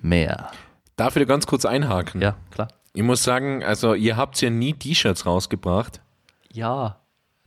mehr. 0.02 0.50
Darf 0.96 1.14
ich 1.14 1.22
da 1.22 1.26
ganz 1.26 1.46
kurz 1.46 1.64
einhaken? 1.64 2.20
Ja, 2.20 2.36
klar. 2.50 2.68
Ich 2.92 3.04
muss 3.04 3.22
sagen, 3.22 3.62
also 3.62 3.94
ihr 3.94 4.16
habt 4.16 4.40
ja 4.40 4.50
nie 4.50 4.74
T-Shirts 4.74 5.26
rausgebracht. 5.26 6.00
Ja. 6.52 6.98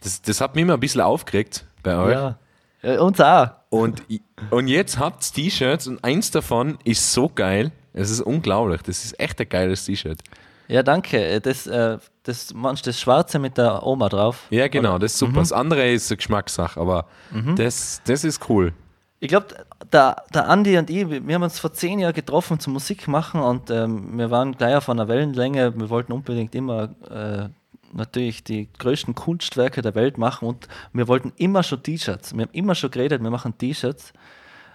Das, 0.02 0.22
das 0.22 0.40
hat 0.40 0.56
mich 0.56 0.62
immer 0.62 0.76
ein 0.76 0.80
bisschen 0.80 1.02
aufgeregt 1.02 1.66
bei 1.84 1.98
euch. 1.98 2.14
Ja. 2.14 2.40
Äh, 2.82 2.98
uns 2.98 3.20
auch. 3.20 3.50
Und, 3.70 4.04
und 4.52 4.70
jetzt 4.70 4.98
habt 4.98 5.22
ihr 5.26 5.44
T-Shirts 5.44 5.86
und 5.88 6.02
eins 6.02 6.32
davon 6.32 6.78
ist 6.86 7.12
so 7.12 7.28
geil. 7.28 7.74
Es 7.92 8.10
ist 8.10 8.22
unglaublich. 8.22 8.82
Das 8.84 9.04
ist 9.04 9.20
echt 9.20 9.42
ein 9.42 9.50
geiles 9.50 9.84
T-Shirt. 9.84 10.22
Ja, 10.68 10.84
danke. 10.84 11.18
Äh, 11.18 11.42
Das, 11.42 11.68
äh, 11.68 11.98
das, 12.24 12.48
du 12.48 12.74
das 12.84 13.00
Schwarze 13.00 13.40
mit 13.40 13.58
der 13.58 13.86
Oma 13.86 14.10
drauf? 14.10 14.48
Ja, 14.50 14.68
genau, 14.68 14.98
das 14.98 15.14
ist 15.14 15.20
super. 15.20 15.40
Das 15.40 15.52
andere 15.52 15.92
ist 15.92 16.10
eine 16.12 16.18
Geschmackssache, 16.18 16.80
aber 16.80 17.08
das, 17.56 18.02
das 18.06 18.24
ist 18.24 18.50
cool. 18.50 18.74
Ich 19.20 19.30
glaube, 19.30 19.48
der, 19.92 20.24
der 20.34 20.50
Andi 20.50 20.78
und 20.78 20.90
ich, 20.90 21.10
wir 21.10 21.26
wir 21.26 21.36
haben 21.36 21.44
uns 21.44 21.60
vor 21.60 21.74
zehn 21.74 22.00
Jahren 22.00 22.14
getroffen 22.14 22.60
zum 22.60 22.74
Musik 22.74 23.08
machen 23.08 23.42
und 23.42 23.70
ähm, 23.70 24.18
wir 24.18 24.30
waren 24.30 24.52
gleich 24.54 24.76
auf 24.76 24.90
einer 24.90 25.08
Wellenlänge. 25.08 25.74
Wir 25.80 25.90
wollten 25.90 26.12
unbedingt 26.12 26.54
immer 26.54 26.90
äh, 27.10 27.50
natürlich 27.94 28.44
die 28.44 28.70
größten 28.78 29.16
Kunstwerke 29.16 29.82
der 29.82 29.96
Welt 29.96 30.18
machen 30.18 30.48
und 30.48 30.68
wir 30.94 31.08
wollten 31.08 31.32
immer 31.38 31.64
schon 31.64 31.82
T-Shirts. 31.82 32.36
Wir 32.36 32.44
haben 32.44 32.54
immer 32.54 32.76
schon 32.76 32.92
geredet, 32.92 33.24
wir 33.24 33.30
machen 33.30 33.58
T-Shirts 33.58 34.14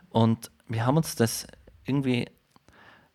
und 0.08 0.50
wir 0.68 0.86
haben 0.86 0.96
uns 0.96 1.16
das 1.16 1.46
irgendwie 1.84 2.26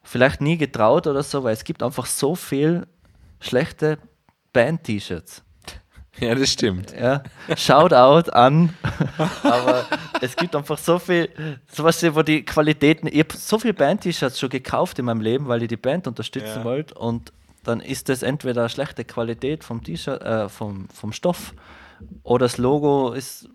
vielleicht 0.05 0.39
nie 0.39 0.57
getraut 0.57 1.07
oder 1.07 1.23
so, 1.23 1.43
weil 1.43 1.53
es 1.53 1.63
gibt 1.65 1.83
einfach 1.83 2.05
so 2.05 2.35
viel 2.35 2.87
schlechte 3.41 3.97
Band-T-Shirts. 4.53 5.43
Ja, 6.19 6.33
das 6.33 6.49
stimmt. 6.49 6.93
Ja, 6.97 7.23
Shoutout 7.57 8.31
an. 8.31 8.73
Aber 9.43 9.85
es 10.21 10.37
gibt 10.37 10.55
einfach 10.55 10.77
so 10.77 10.97
viel, 10.97 11.27
so 11.69 11.83
was, 11.83 12.01
wo 12.15 12.21
die 12.21 12.45
Qualitäten. 12.45 13.07
Ich 13.07 13.19
habe 13.19 13.35
so 13.35 13.59
viele 13.59 13.73
Band-T-Shirts 13.73 14.39
schon 14.39 14.49
gekauft 14.49 14.97
in 14.97 15.05
meinem 15.05 15.19
Leben, 15.19 15.49
weil 15.49 15.61
ich 15.61 15.67
die 15.67 15.75
Band 15.75 16.07
unterstützen 16.07 16.59
Ja. 16.59 16.63
wollte. 16.63 16.93
Und 16.93 17.33
dann 17.63 17.81
ist 17.81 18.07
das 18.07 18.23
entweder 18.23 18.61
eine 18.61 18.69
schlechte 18.69 19.03
Qualität 19.03 19.65
vom 19.65 19.83
T-Shirt, 19.83 20.21
äh, 20.21 20.47
vom, 20.47 20.87
vom 20.89 21.11
Stoff, 21.11 21.53
oder 22.23 22.45
das 22.45 22.57
Logo 22.57 23.11
ist 23.11 23.49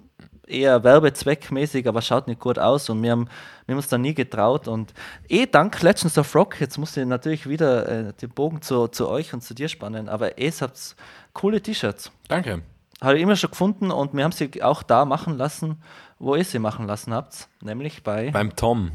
eher 0.51 0.83
werbezweckmäßig, 0.85 1.87
aber 1.89 2.03
schaut 2.03 2.27
nicht 2.29 2.41
gut 2.41 2.59
aus. 2.59 2.89
Und 2.91 3.03
wir 3.03 3.13
haben, 3.13 3.27
wir 3.67 3.75
haben 3.75 3.79
uns 3.79 3.89
da 3.89 3.99
nie 3.99 4.15
getraut. 4.15 4.69
Und 4.69 4.93
eh 5.29 5.47
dank 5.47 5.81
Legends 5.83 6.19
of 6.19 6.35
Rock, 6.35 6.61
jetzt 6.61 6.79
muss 6.79 6.97
ich 6.97 7.07
natürlich 7.07 7.49
wieder 7.49 7.89
äh, 7.89 8.13
den 8.15 8.31
Bogen 8.31 8.61
zu, 8.63 8.89
zu 8.89 9.09
euch 9.09 9.33
und 9.33 9.43
zu 9.43 9.55
dir 9.55 9.69
spannen, 9.69 10.09
aber 10.09 10.39
eh, 10.39 10.47
ihr 10.47 10.53
habt 10.61 10.97
coole 11.33 11.61
T-Shirts 11.63 12.11
Danke. 12.29 12.63
habe 13.01 13.17
ich 13.17 13.23
immer 13.23 13.37
schon 13.37 13.51
gefunden 13.51 13.91
und 13.91 14.13
wir 14.15 14.25
haben 14.25 14.33
sie 14.33 14.63
auch 14.63 14.83
da 14.83 15.05
machen 15.05 15.37
lassen, 15.39 15.81
wo 16.19 16.35
ihr 16.35 16.45
sie 16.45 16.59
machen 16.59 16.87
lassen 16.87 17.15
habt, 17.15 17.49
nämlich 17.63 18.03
bei, 18.03 18.31
Beim 18.31 18.55
Tom. 18.57 18.91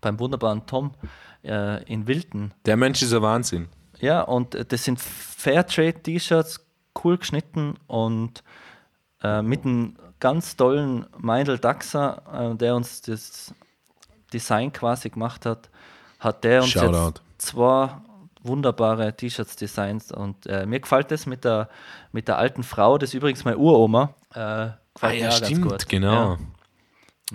beim 0.00 0.18
wunderbaren 0.18 0.66
Tom 0.66 0.92
äh, 1.44 1.82
in 1.84 2.06
Wilton. 2.08 2.52
Der 2.64 2.76
Mensch 2.76 3.02
ist 3.02 3.12
ein 3.12 3.22
Wahnsinn. 3.22 3.68
Ja, 4.00 4.22
und 4.22 4.54
äh, 4.54 4.64
das 4.64 4.84
sind 4.84 4.98
Fairtrade-T-Shirts, 5.00 6.66
cool 7.04 7.18
geschnitten 7.18 7.74
und 7.86 8.42
äh, 9.22 9.42
mit 9.42 9.64
einem 9.64 9.96
ganz 10.20 10.56
tollen 10.56 11.06
Meindl 11.18 11.58
Daxer, 11.58 12.22
äh, 12.52 12.56
der 12.56 12.76
uns 12.76 13.02
das 13.02 13.54
Design 14.32 14.72
quasi 14.72 15.10
gemacht 15.10 15.46
hat, 15.46 15.70
hat 16.18 16.44
der 16.44 16.62
uns 16.62 16.70
Shoutout. 16.70 17.20
jetzt 17.30 17.46
zwei 17.46 17.90
wunderbare 18.42 19.14
T-Shirts 19.16 19.56
designt 19.56 20.12
und 20.12 20.46
äh, 20.46 20.66
mir 20.66 20.80
gefällt 20.80 21.10
das 21.10 21.26
mit 21.26 21.44
der, 21.44 21.68
mit 22.12 22.28
der 22.28 22.38
alten 22.38 22.62
Frau, 22.62 22.96
das 22.96 23.10
ist 23.10 23.14
übrigens 23.14 23.44
meine 23.44 23.58
Uroma. 23.58 24.14
Äh, 24.34 24.68
Ah, 25.00 25.10
ja, 25.10 25.30
stimmt, 25.30 25.88
genau. 25.88 26.38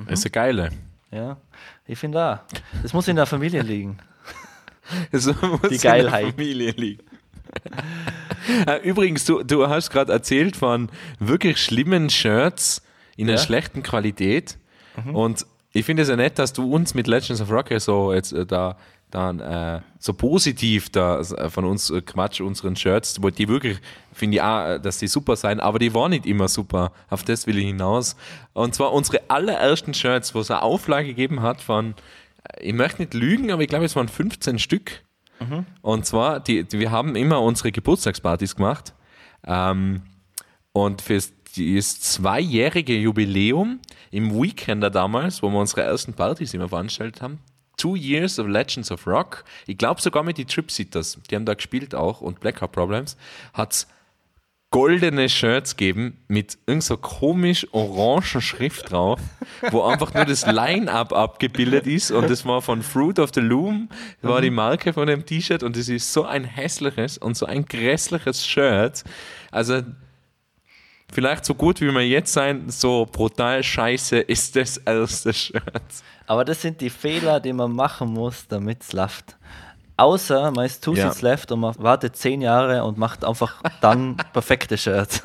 Das 0.07 0.19
ist 0.19 0.25
eine 0.25 0.31
geile. 0.31 0.69
Ja, 1.11 1.17
ja. 1.17 1.37
ich 1.85 1.99
finde 1.99 2.23
auch. 2.25 2.39
Das 2.81 2.93
muss 2.93 3.07
in 3.07 3.15
der 3.15 3.25
Familie 3.25 3.61
liegen. 3.61 3.97
Die 5.11 5.17
in 5.17 5.69
der 5.69 5.77
Geilheit. 5.77 6.31
Familie 6.31 6.71
liegen. 6.71 7.03
Äh, 8.67 8.77
Übrigens, 8.87 9.25
du, 9.25 9.43
du 9.43 9.67
hast 9.69 9.89
gerade 9.89 10.11
erzählt 10.11 10.55
von 10.55 10.89
wirklich 11.19 11.57
schlimmen 11.57 12.09
Shirts 12.09 12.81
in 13.17 13.27
einer 13.29 13.37
Ja. 13.37 13.43
schlechten 13.45 13.83
Qualität. 13.83 14.57
Mhm. 15.05 15.15
Und 15.15 15.45
ich 15.73 15.85
finde 15.85 16.03
es 16.03 16.09
ja 16.09 16.15
nett, 16.15 16.37
dass 16.39 16.53
du 16.53 16.71
uns 16.73 16.93
mit 16.93 17.07
Legends 17.07 17.41
of 17.41 17.51
Rock 17.51 17.71
ja 17.71 17.79
so 17.79 18.13
jetzt 18.13 18.33
äh, 18.33 18.45
da 18.45 18.77
dann 19.09 19.41
äh, 19.41 19.81
so 19.99 20.13
positiv 20.13 20.89
da 20.89 21.19
äh, 21.19 21.49
von 21.49 21.65
uns 21.65 21.89
äh, 21.89 22.01
Quatsch, 22.01 22.39
unseren 22.39 22.77
Shirts, 22.77 23.21
wo 23.21 23.29
die 23.29 23.49
wirklich, 23.49 23.77
finde 24.13 24.35
ich 24.37 24.41
auch, 24.41 24.65
äh, 24.67 24.79
dass 24.79 24.99
die 24.99 25.07
super 25.07 25.35
sein, 25.35 25.59
aber 25.59 25.79
die 25.79 25.93
waren 25.93 26.11
nicht 26.11 26.25
immer 26.25 26.47
super. 26.47 26.93
Auf 27.09 27.23
das 27.23 27.45
will 27.45 27.57
ich 27.57 27.65
hinaus. 27.65 28.15
Und 28.53 28.73
zwar 28.73 28.93
unsere 28.93 29.19
allerersten 29.27 29.93
Shirts, 29.93 30.33
wo 30.33 30.39
es 30.39 30.49
eine 30.49 30.61
Auflage 30.61 31.07
gegeben 31.07 31.41
hat 31.41 31.59
von, 31.59 31.93
ich 32.61 32.73
möchte 32.73 33.01
nicht 33.01 33.13
lügen, 33.13 33.51
aber 33.51 33.61
ich 33.63 33.67
glaube, 33.67 33.83
es 33.83 33.97
waren 33.97 34.07
15 34.07 34.59
Stück. 34.59 35.01
Und 35.81 36.05
zwar, 36.05 36.39
die, 36.39 36.63
die, 36.63 36.79
wir 36.79 36.91
haben 36.91 37.15
immer 37.15 37.41
unsere 37.41 37.71
Geburtstagspartys 37.71 38.55
gemacht. 38.55 38.93
Ähm, 39.45 40.03
und 40.73 41.01
für 41.01 41.15
das 41.15 41.99
zweijährige 41.99 42.95
Jubiläum 42.95 43.79
im 44.11 44.41
Weekender 44.41 44.89
damals, 44.89 45.43
wo 45.43 45.49
wir 45.49 45.59
unsere 45.59 45.81
ersten 45.81 46.13
Partys 46.13 46.53
immer 46.53 46.69
veranstaltet 46.69 47.21
haben, 47.21 47.39
Two 47.77 47.95
Years 47.95 48.37
of 48.37 48.47
Legends 48.47 48.91
of 48.91 49.07
Rock, 49.07 49.43
ich 49.65 49.77
glaube 49.77 50.01
sogar 50.01 50.23
mit 50.23 50.37
die 50.37 50.45
Tripsitters, 50.45 51.19
die 51.29 51.35
haben 51.35 51.45
da 51.45 51.55
gespielt 51.55 51.95
auch 51.95 52.21
und 52.21 52.39
Blackout 52.39 52.71
Problems, 52.71 53.17
hat 53.53 53.73
es 53.73 53.87
goldene 54.71 55.27
Shirts 55.27 55.75
geben 55.75 56.17
mit 56.29 56.57
irgend 56.65 56.83
so 56.83 56.95
komisch 56.95 57.67
orangen 57.73 58.41
Schrift 58.41 58.89
drauf, 58.89 59.19
wo 59.69 59.83
einfach 59.83 60.13
nur 60.13 60.23
das 60.23 60.45
Line-Up 60.45 61.11
abgebildet 61.11 61.85
ist 61.85 62.09
und 62.09 62.29
das 62.29 62.45
war 62.45 62.61
von 62.61 62.81
Fruit 62.81 63.19
of 63.19 63.31
the 63.35 63.41
Loom, 63.41 63.89
war 64.21 64.39
die 64.39 64.49
Marke 64.49 64.93
von 64.93 65.07
dem 65.07 65.25
T-Shirt 65.25 65.61
und 65.61 65.75
es 65.75 65.89
ist 65.89 66.11
so 66.11 66.23
ein 66.23 66.45
hässliches 66.45 67.17
und 67.17 67.35
so 67.35 67.45
ein 67.45 67.65
grässliches 67.65 68.47
Shirt. 68.47 69.03
Also 69.51 69.81
vielleicht 71.11 71.43
so 71.43 71.53
gut 71.53 71.81
wie 71.81 71.91
wir 71.91 72.07
jetzt 72.07 72.31
sein, 72.31 72.69
so 72.69 73.05
brutal 73.11 73.61
scheiße 73.61 74.19
ist 74.19 74.55
das 74.55 74.77
erste 74.77 75.33
Shirt. 75.33 75.83
Aber 76.27 76.45
das 76.45 76.61
sind 76.61 76.79
die 76.79 76.89
Fehler, 76.89 77.41
die 77.41 77.51
man 77.51 77.73
machen 77.73 78.13
muss, 78.13 78.47
damit 78.47 78.83
es 78.83 78.93
läuft. 78.93 79.35
Außer 80.01 80.51
man 80.51 80.65
ist 80.65 80.83
too 80.83 80.95
Ja. 80.95 81.11
ja. 81.11 81.13
left 81.21 81.51
und 81.51 81.59
man 81.59 81.75
wartet 81.77 82.15
zehn 82.15 82.41
Jahre 82.41 82.83
und 82.83 82.97
macht 82.97 83.23
einfach 83.23 83.61
dann 83.81 84.17
perfekte 84.33 84.77
Shirts. 84.77 85.21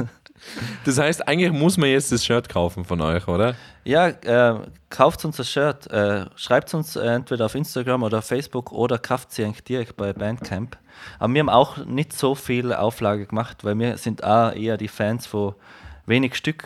Das 0.84 0.98
heißt, 0.98 1.26
eigentlich 1.26 1.50
muss 1.50 1.76
man 1.76 1.88
jetzt 1.88 2.12
das 2.12 2.24
Shirt 2.24 2.48
kaufen 2.48 2.84
von 2.84 3.00
euch, 3.00 3.26
oder? 3.26 3.54
Ja, 3.84 4.08
äh, 4.08 4.60
kauft 4.90 5.24
uns 5.24 5.38
das 5.38 5.50
Shirt. 5.50 5.86
Äh, 5.90 6.26
schreibt 6.36 6.72
uns 6.74 6.94
äh, 6.94 7.00
entweder 7.06 7.46
auf 7.46 7.54
Instagram 7.54 8.02
oder 8.02 8.18
auf 8.18 8.26
Facebook 8.26 8.70
oder 8.70 8.98
kauft 8.98 9.32
sie 9.32 9.44
eigentlich 9.44 9.64
direkt 9.64 9.96
bei 9.96 10.12
Bandcamp. 10.12 10.76
Aber 11.18 11.32
wir 11.32 11.40
haben 11.40 11.48
auch 11.48 11.78
nicht 11.78 12.12
so 12.12 12.34
viel 12.34 12.72
Auflage 12.72 13.26
gemacht, 13.26 13.64
weil 13.64 13.78
wir 13.78 13.96
sind 13.96 14.22
auch 14.24 14.52
eher 14.52 14.76
die 14.76 14.88
Fans 14.88 15.26
von 15.26 15.54
wenig 16.04 16.34
Stück 16.36 16.64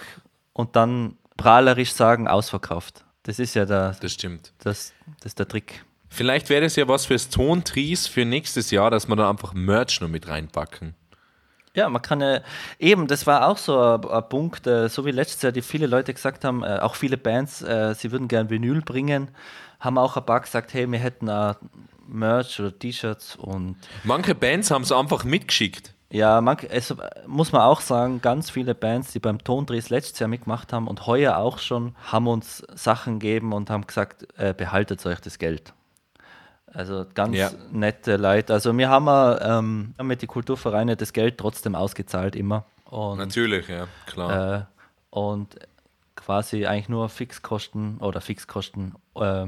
und 0.53 0.75
dann 0.77 1.17
prahlerisch 1.37 1.93
sagen, 1.93 2.29
ausverkauft. 2.29 3.05
Das 3.23 3.39
ist 3.39 3.55
ja 3.55 3.65
der, 3.67 3.97
Das 4.01 4.13
stimmt. 4.13 4.53
das, 4.59 4.93
das 5.23 5.35
der 5.35 5.47
Trick. 5.47 5.85
Vielleicht 6.11 6.51
wäre 6.51 6.63
das 6.63 6.77
ja 6.77 6.89
was 6.89 7.07
fürs 7.07 7.31
Tontries 7.31 8.09
für 8.09 8.25
nächstes 8.25 8.71
Jahr, 8.73 8.91
dass 8.91 9.09
wir 9.09 9.17
dann 9.17 9.31
einfach 9.31 9.55
Merch 9.55 10.01
noch 10.01 10.09
mit 10.09 10.29
reinpacken. 10.29 10.95
Ja, 11.73 11.89
man 11.89 12.03
kann 12.03 12.21
ja, 12.21 12.41
eben, 12.81 13.07
das 13.07 13.29
war 13.29 13.47
auch 13.49 13.57
so 13.57 13.79
ein, 13.81 14.05
ein 14.05 14.29
Punkt, 14.29 14.67
äh, 14.67 14.89
so 14.89 15.07
wie 15.07 15.13
letztes 15.13 15.43
Jahr, 15.43 15.53
die 15.53 15.63
viele 15.63 15.87
Leute 15.87 16.13
gesagt 16.13 16.45
haben, 16.45 16.65
äh, 16.65 16.81
auch 16.81 16.97
viele 16.97 17.17
Bands, 17.17 17.63
äh, 17.63 17.95
sie 17.95 18.11
würden 18.11 18.27
gern 18.27 18.51
Vinyl 18.51 18.83
bringen, 18.83 19.29
haben 19.79 19.97
auch 19.97 20.17
ein 20.17 20.27
paar 20.27 20.41
gesagt, 20.41 20.75
hey, 20.75 20.91
wir 20.91 20.99
hätten 20.99 21.31
auch 21.31 21.55
Merch 22.09 22.59
oder 22.59 22.77
T-Shirts 22.77 23.37
und 23.37 23.77
Manche 24.03 24.35
Bands 24.35 24.73
haben 24.73 24.83
es 24.83 24.91
einfach 24.91 25.23
mitgeschickt. 25.23 25.95
ja, 26.11 26.41
man, 26.41 26.57
es, 26.69 26.93
muss 27.29 27.53
man 27.53 27.63
auch 27.63 27.81
sagen, 27.81 28.21
ganz 28.21 28.51
viele 28.51 28.75
Bands, 28.75 29.13
die 29.13 29.21
beim 29.21 29.39
Tondrehs 29.45 29.91
letztes 29.91 30.19
Jahr 30.19 30.29
mitgemacht 30.29 30.73
haben 30.73 30.89
und 30.89 31.07
heuer 31.07 31.37
auch 31.37 31.59
schon, 31.59 31.95
haben 32.03 32.27
uns 32.27 32.65
Sachen 32.75 33.21
gegeben 33.21 33.53
und 33.53 33.71
haben 33.71 33.87
gesagt, 33.87 34.27
äh, 34.39 34.53
behaltet 34.53 35.07
euch 35.07 35.21
das 35.21 35.39
Geld. 35.39 35.73
Also 36.73 37.05
ganz 37.15 37.37
Ja. 37.37 37.51
nette 37.73 38.17
Leute. 38.17 38.53
Also 38.53 38.77
wir 38.77 38.89
haben 38.89 39.07
ähm, 39.43 39.95
haben 39.99 40.07
mit 40.07 40.23
den 40.23 40.29
Kulturvereine 40.29 40.97
das 40.97 41.13
Geld 41.13 41.39
trotzdem 41.39 41.75
ausgezahlt 41.75 42.37
immer. 42.37 42.65
Und, 42.85 43.19
Natürlich, 43.19 43.69
ja, 43.69 43.87
klar. 44.07 44.55
äh, 44.55 44.65
und 45.11 45.57
quasi 46.17 46.67
eigentlich 46.67 46.89
nur 46.89 47.09
Fixkosten 47.09 47.99
oder 47.99 48.21
Fixkosten, 48.21 48.95
äh, 49.17 49.47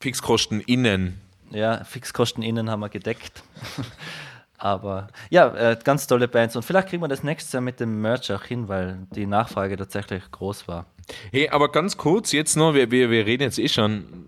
Fixkosten 0.00 0.60
innen. 0.60 1.20
ja, 1.50 1.84
Fixkosten 1.84 2.42
innen 2.42 2.70
haben 2.70 2.80
wir 2.80 2.88
gedeckt. 2.88 3.42
Aber 4.58 5.08
ja, 5.30 5.54
äh, 5.54 5.78
ganz 5.82 6.06
tolle 6.06 6.28
Bands. 6.28 6.54
Und 6.54 6.64
vielleicht 6.64 6.88
kriegen 6.88 7.02
wir 7.02 7.08
das 7.08 7.22
nächstes 7.22 7.52
Jahr 7.52 7.62
mit 7.62 7.80
dem 7.80 8.00
Merch 8.02 8.30
auch 8.32 8.42
hin, 8.44 8.68
weil 8.68 9.06
die 9.14 9.24
Nachfrage 9.26 9.76
tatsächlich 9.76 10.22
groß 10.30 10.68
war. 10.68 10.84
Hey, 11.32 11.48
aber 11.48 11.70
ganz 11.72 11.96
kurz 11.96 12.32
jetzt 12.32 12.56
noch, 12.56 12.74
wir, 12.74 12.90
wir, 12.90 13.10
wir 13.10 13.24
reden 13.24 13.44
jetzt 13.44 13.58
eh 13.58 13.68
schon 13.68 14.26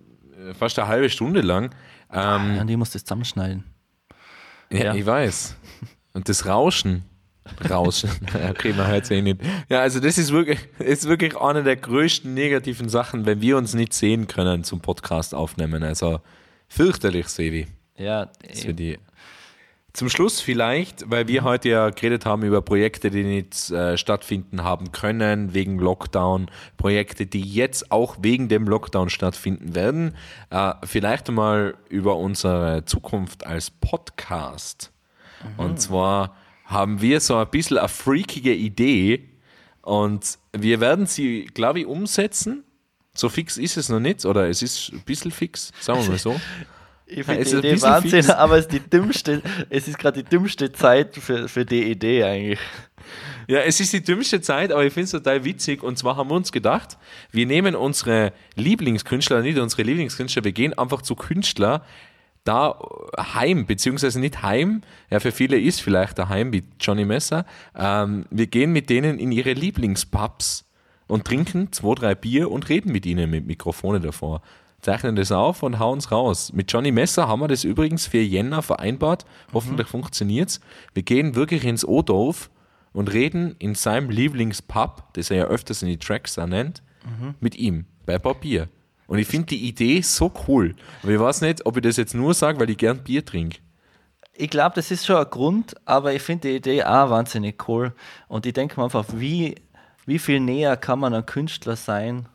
fast 0.54 0.78
eine 0.78 0.88
halbe 0.88 1.08
Stunde 1.10 1.40
lang. 1.40 1.70
Ähm, 2.12 2.58
Und 2.58 2.66
die 2.66 2.76
muss 2.76 2.90
das 2.90 3.04
zusammenschneiden. 3.04 3.64
ja, 4.70 4.84
ja. 4.86 4.94
ich 4.94 5.06
weiß. 5.06 5.56
Und 6.14 6.28
das 6.28 6.46
Rauschen. 6.46 7.04
Rauschen. 7.68 8.10
okay, 8.50 8.72
man 8.72 8.86
hört 8.86 9.04
es 9.04 9.10
eh 9.10 9.20
nicht. 9.22 9.40
Ja, 9.68 9.80
also 9.80 9.98
das 9.98 10.18
ist 10.18 10.30
wirklich, 10.32 10.60
ist 10.78 11.08
wirklich 11.08 11.36
eine 11.36 11.62
der 11.62 11.76
größten 11.76 12.32
negativen 12.32 12.88
Sachen, 12.88 13.26
wenn 13.26 13.40
wir 13.40 13.56
uns 13.56 13.74
nicht 13.74 13.92
sehen 13.94 14.26
können 14.28 14.62
zum 14.64 14.80
Podcast 14.80 15.34
aufnehmen. 15.34 15.82
Also 15.82 16.20
Fürchterlich, 16.68 17.28
Sevi. 17.28 17.66
Ja, 17.98 18.30
Das 18.48 18.62
für 18.64 18.72
die. 18.72 18.98
Zum 19.92 20.08
Schluss 20.08 20.40
vielleicht, 20.40 21.10
weil 21.10 21.28
wir 21.28 21.44
heute 21.44 21.68
ja 21.68 21.90
geredet 21.90 22.24
haben 22.24 22.44
über 22.44 22.62
Projekte, 22.62 23.10
die 23.10 23.24
nicht 23.24 23.70
äh, 23.70 23.98
stattfinden 23.98 24.64
haben 24.64 24.90
können 24.90 25.52
wegen 25.52 25.78
Lockdown, 25.78 26.50
Projekte, 26.78 27.26
die 27.26 27.42
jetzt 27.42 27.92
auch 27.92 28.16
wegen 28.20 28.48
dem 28.48 28.66
Lockdown 28.66 29.10
stattfinden 29.10 29.74
werden. 29.74 30.16
Äh, 30.48 30.72
vielleicht 30.84 31.30
mal 31.30 31.74
über 31.90 32.16
unsere 32.16 32.86
Zukunft 32.86 33.46
als 33.46 33.70
Podcast. 33.70 34.92
Und 35.56 35.80
zwar 35.80 36.36
haben 36.64 37.00
wir 37.02 37.20
so 37.20 37.36
ein 37.36 37.50
bisschen 37.50 37.78
eine 37.78 37.88
freakige 37.88 38.54
Idee 38.54 39.28
und 39.82 40.38
wir 40.52 40.80
werden 40.80 41.06
sie, 41.06 41.46
glaube 41.52 41.80
ich, 41.80 41.86
umsetzen. 41.86 42.64
So 43.14 43.28
fix 43.28 43.58
ist 43.58 43.76
es 43.76 43.88
noch 43.88 44.00
nicht, 44.00 44.24
oder 44.24 44.48
es 44.48 44.62
ist 44.62 44.90
ein 44.92 45.02
bisschen 45.02 45.32
fix, 45.32 45.72
sagen 45.80 46.00
wir 46.02 46.10
mal 46.10 46.18
so. 46.18 46.40
Ich 47.16 47.26
Ja, 47.26 47.34
finde 47.34 47.40
es 47.42 47.50
die 47.50 47.56
Idee 47.56 47.82
Wahnsinn, 47.82 48.10
fix. 48.10 48.30
aber 48.30 48.56
es 48.58 48.66
ist 48.66 48.72
die 48.72 48.80
dümmste, 48.80 49.42
es 49.70 49.88
ist 49.88 49.98
gerade 49.98 50.22
die 50.22 50.28
dümmste 50.28 50.72
Zeit 50.72 51.16
für, 51.16 51.48
für 51.48 51.64
die 51.64 51.84
Idee 51.90 52.24
eigentlich. 52.24 52.58
Ja, 53.48 53.60
es 53.60 53.80
ist 53.80 53.92
die 53.92 54.02
dümmste 54.02 54.40
Zeit, 54.40 54.72
aber 54.72 54.84
ich 54.84 54.92
finde 54.92 55.04
es 55.04 55.10
total 55.10 55.44
witzig. 55.44 55.82
Und 55.82 55.98
zwar 55.98 56.16
haben 56.16 56.30
wir 56.30 56.36
uns 56.36 56.52
gedacht, 56.52 56.96
wir 57.32 57.46
nehmen 57.46 57.74
unsere 57.74 58.32
Lieblingskünstler, 58.54 59.42
nicht 59.42 59.58
unsere 59.58 59.82
Lieblingskünstler, 59.82 60.44
wir 60.44 60.52
gehen 60.52 60.76
einfach 60.78 61.02
zu 61.02 61.14
Künstler 61.16 61.84
da 62.44 62.78
heim, 63.18 63.66
beziehungsweise 63.66 64.18
nicht 64.18 64.42
heim, 64.42 64.82
ja, 65.10 65.20
für 65.20 65.30
viele 65.30 65.58
ist 65.60 65.80
vielleicht 65.80 66.18
daheim, 66.18 66.52
wie 66.52 66.64
Johnny 66.80 67.04
Messer. 67.04 67.46
Ähm, 67.76 68.24
wir 68.30 68.48
gehen 68.48 68.72
mit 68.72 68.90
denen 68.90 69.18
in 69.20 69.30
ihre 69.30 69.52
Lieblingspubs 69.52 70.68
und 71.06 71.24
trinken 71.24 71.70
zwei, 71.72 71.94
drei 71.94 72.14
Bier 72.16 72.50
und 72.50 72.68
reden 72.68 72.90
mit 72.90 73.06
ihnen 73.06 73.30
mit 73.30 73.46
Mikrofone 73.46 74.00
davor. 74.00 74.42
Zeichnen 74.82 75.14
das 75.14 75.30
auf 75.30 75.62
und 75.62 75.78
hauen 75.78 75.98
es 75.98 76.10
raus. 76.10 76.52
Mit 76.52 76.72
Johnny 76.72 76.90
Messer 76.90 77.28
haben 77.28 77.40
wir 77.40 77.46
das 77.46 77.62
übrigens 77.62 78.08
für 78.08 78.18
Jänner 78.18 78.62
vereinbart. 78.62 79.24
Hoffentlich 79.52 79.86
funktioniert's. 79.86 80.60
Wir 80.92 81.04
gehen 81.04 81.36
wirklich 81.36 81.64
ins 81.64 81.86
O-Dorf 81.86 82.50
und 82.92 83.12
reden 83.12 83.54
in 83.60 83.76
seinem 83.76 84.10
Lieblingspub, 84.10 85.04
das 85.12 85.30
er 85.30 85.36
ja 85.36 85.44
öfters 85.44 85.82
in 85.82 85.88
die 85.88 85.98
Tracks 85.98 86.34
da 86.34 86.48
nennt, 86.48 86.82
mit 87.40 87.54
ihm 87.54 87.86
bei 88.06 88.18
Bier. 88.18 88.68
Und 89.06 89.18
ich 89.18 89.28
finde 89.28 89.46
die 89.46 89.68
Idee 89.68 90.00
so 90.00 90.32
cool. 90.48 90.74
Aber 91.02 91.12
ich 91.12 91.20
weiß 91.20 91.42
nicht, 91.42 91.64
ob 91.64 91.76
ich 91.76 91.82
das 91.82 91.96
jetzt 91.96 92.14
nur 92.14 92.34
sage, 92.34 92.58
weil 92.58 92.70
ich 92.70 92.78
gern 92.78 93.04
Bier 93.04 93.24
trinke. 93.24 93.58
Ich 94.34 94.50
glaube, 94.50 94.74
das 94.74 94.90
ist 94.90 95.06
schon 95.06 95.16
ein 95.16 95.30
Grund, 95.30 95.76
aber 95.84 96.12
ich 96.12 96.22
finde 96.22 96.48
die 96.48 96.56
Idee 96.56 96.82
auch 96.82 97.10
wahnsinnig 97.10 97.68
cool. 97.68 97.92
Und 98.26 98.46
ich 98.46 98.54
denke 98.54 98.80
mir 98.80 98.84
einfach, 98.84 99.04
wie, 99.14 99.54
wie 100.06 100.18
viel 100.18 100.40
näher 100.40 100.76
kann 100.76 100.98
man 100.98 101.14
ein 101.14 101.26
Künstler 101.26 101.76
sein, 101.76 102.26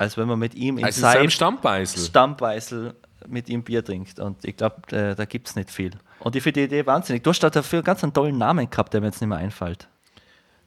als 0.00 0.16
wenn 0.16 0.26
man 0.26 0.38
mit 0.38 0.54
ihm 0.54 0.78
in 0.78 0.84
Also 0.84 1.06
in 1.06 1.12
seinem 1.12 1.30
Stammbeißel. 1.30 2.02
Stammbeißel 2.02 2.94
mit 3.28 3.50
ihm 3.50 3.62
Bier 3.62 3.84
trinkt. 3.84 4.18
Und 4.18 4.42
ich 4.46 4.56
glaube, 4.56 4.76
äh, 4.96 5.14
da 5.14 5.26
gibt 5.26 5.48
es 5.48 5.56
nicht 5.56 5.70
viel. 5.70 5.90
Und 6.20 6.34
ich 6.34 6.42
finde 6.42 6.60
die 6.60 6.64
Idee 6.64 6.86
wahnsinnig. 6.86 7.22
Du 7.22 7.28
hast 7.28 7.40
da 7.40 7.50
dafür 7.50 7.82
ganz 7.82 8.02
einen 8.02 8.14
tollen 8.14 8.38
Namen 8.38 8.70
gehabt, 8.70 8.94
der 8.94 9.02
mir 9.02 9.08
jetzt 9.08 9.20
nicht 9.20 9.28
mehr 9.28 9.36
einfällt. 9.36 9.88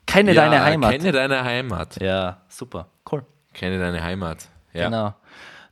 Kenne 0.05 0.35
deine 0.35 0.63
Heimat. 0.63 0.91
Kenne 0.91 1.11
deine 1.11 1.43
Heimat. 1.43 1.99
ja, 1.99 2.41
super, 2.47 2.89
cool. 3.11 3.25
Kenne 3.53 3.79
deine 3.79 4.03
Heimat. 4.03 4.49
Ja. 4.71 4.85
Genau. 4.85 5.15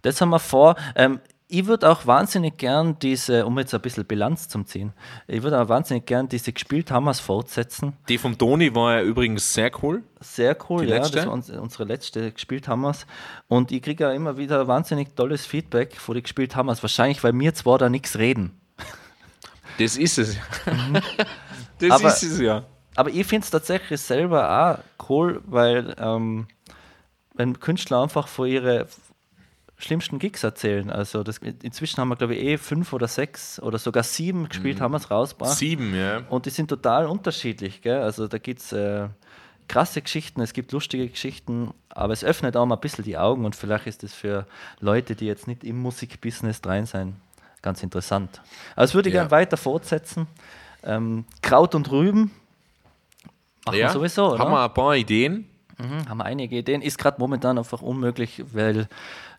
Das 0.02 0.20
haben 0.20 0.30
wir 0.30 0.40
vor. 0.40 0.76
Ähm, 0.96 1.20
ich 1.54 1.66
würde 1.66 1.90
auch 1.90 2.08
wahnsinnig 2.08 2.58
gern 2.58 2.98
diese, 3.00 3.46
um 3.46 3.60
jetzt 3.60 3.74
ein 3.74 3.82
bisschen 3.82 4.06
Bilanz 4.06 4.48
zu 4.48 4.64
ziehen, 4.64 4.94
ich 5.28 5.44
würde 5.44 5.62
auch 5.62 5.68
wahnsinnig 5.68 6.06
gern 6.06 6.30
diese 6.30 6.54
gespielt 6.54 6.90
Hammers 6.92 7.20
fortsetzen. 7.20 7.94
Die 8.08 8.18
vom 8.18 8.38
Toni 8.38 8.74
war 8.74 8.96
ja 8.96 9.02
übrigens 9.04 9.54
sehr 9.54 9.70
cool. 9.84 10.02
Sehr 10.22 10.56
cool, 10.70 10.86
Die 10.86 10.92
ja. 10.92 10.98
letzte? 10.98 11.18
Das 11.18 11.26
war 11.26 11.34
uns, 11.34 11.50
unsere 11.50 11.84
letzte 11.84 12.32
gespielt 12.32 12.70
Hammers. 12.70 13.06
Und 13.50 13.74
ich 13.74 13.82
kriege 13.82 14.06
ja 14.06 14.12
immer 14.14 14.38
wieder 14.38 14.66
wahnsinnig 14.70 15.14
tolles 15.14 15.46
Feedback 15.46 15.98
von 15.98 16.16
den 16.16 16.24
gespielt 16.24 16.56
Hammers. 16.56 16.82
Wahrscheinlich, 16.82 17.22
weil 17.22 17.38
wir 17.38 17.54
zwar 17.54 17.78
da 17.78 17.90
nichts 17.90 18.18
reden. 18.18 18.58
Das 19.78 19.98
ist 19.98 20.20
es. 20.20 20.38
das 21.80 21.92
Aber- 21.92 22.08
ist 22.08 22.24
es 22.24 22.40
ja. 22.40 22.64
Aber 22.96 23.10
ich 23.10 23.26
finde 23.26 23.44
es 23.44 23.52
tatsächlich 23.52 24.00
selber 24.00 24.80
auch 25.00 25.10
cool, 25.10 25.42
weil 25.46 25.96
ähm, 25.98 26.48
wenn 27.36 27.60
Künstler 27.60 28.04
einfach 28.04 28.28
von 28.28 28.48
ihren 28.48 28.86
schlimmsten 29.82 30.20
Gigs 30.20 30.44
erzählen. 30.44 30.90
Also 30.90 31.24
das, 31.24 31.40
inzwischen 31.64 31.98
haben 31.98 32.10
wir, 32.10 32.16
glaube 32.16 32.36
ich, 32.36 32.44
eh 32.44 32.58
fünf 32.58 32.94
oder 32.94 33.08
sechs 33.08 33.62
oder 33.62 33.78
sogar 33.78 34.04
sieben 34.04 34.48
gespielt, 34.48 34.80
haben 34.80 34.92
wir 34.94 34.98
es 34.98 35.12
rausgebracht. 35.12 35.58
Sieben, 35.58 35.96
ja. 35.96 36.22
Und 36.30 36.46
die 36.46 36.50
sind 36.50 36.68
total 36.70 37.08
unterschiedlich. 37.08 37.82
Gell? 37.82 38.02
Also 38.02 38.28
da 38.28 38.38
gibt 38.38 38.62
es 38.62 38.72
äh, 38.72 39.08
krasse 39.68 40.02
Geschichten, 40.02 40.42
es 40.42 40.54
gibt 40.54 40.72
lustige 40.72 41.08
Geschichten, 41.08 41.74
aber 41.90 42.14
es 42.14 42.24
öffnet 42.24 42.58
auch 42.58 42.66
mal 42.66 42.76
ein 42.76 42.82
bisschen 42.82 43.06
die 43.06 43.18
Augen 43.18 43.46
und 43.46 43.56
vielleicht 43.56 43.88
ist 43.88 44.04
es 44.04 44.14
für 44.14 44.46
Leute, 44.80 45.16
die 45.16 45.26
jetzt 45.26 45.48
nicht 45.48 45.64
im 45.64 45.80
Musikbusiness 45.80 46.62
rein 46.66 46.86
sein, 46.86 47.16
ganz 47.62 47.82
interessant. 47.82 48.42
Also 48.76 48.92
das 48.92 48.96
würde 48.96 49.10
ich 49.10 49.16
Ja. 49.16 49.22
gerne 49.22 49.32
weiter 49.32 49.58
fortsetzen. 49.58 50.28
Ähm, 50.84 51.26
Kraut 51.42 51.76
und 51.76 51.90
Rüben 51.92 52.32
machen 53.66 53.78
ja. 53.78 53.88
wir 53.88 53.90
sowieso, 53.92 54.32
oder? 54.32 54.40
Haben 54.40 54.52
wir 54.52 54.64
ein 54.64 54.74
paar 54.74 54.96
Ideen 54.96 55.48
Mhm, 55.82 56.10
haben 56.10 56.22
einige 56.22 56.58
Ideen. 56.58 56.82
Ist 56.82 56.98
gerade 56.98 57.20
momentan 57.20 57.58
einfach 57.58 57.82
unmöglich, 57.82 58.44
weil 58.54 58.88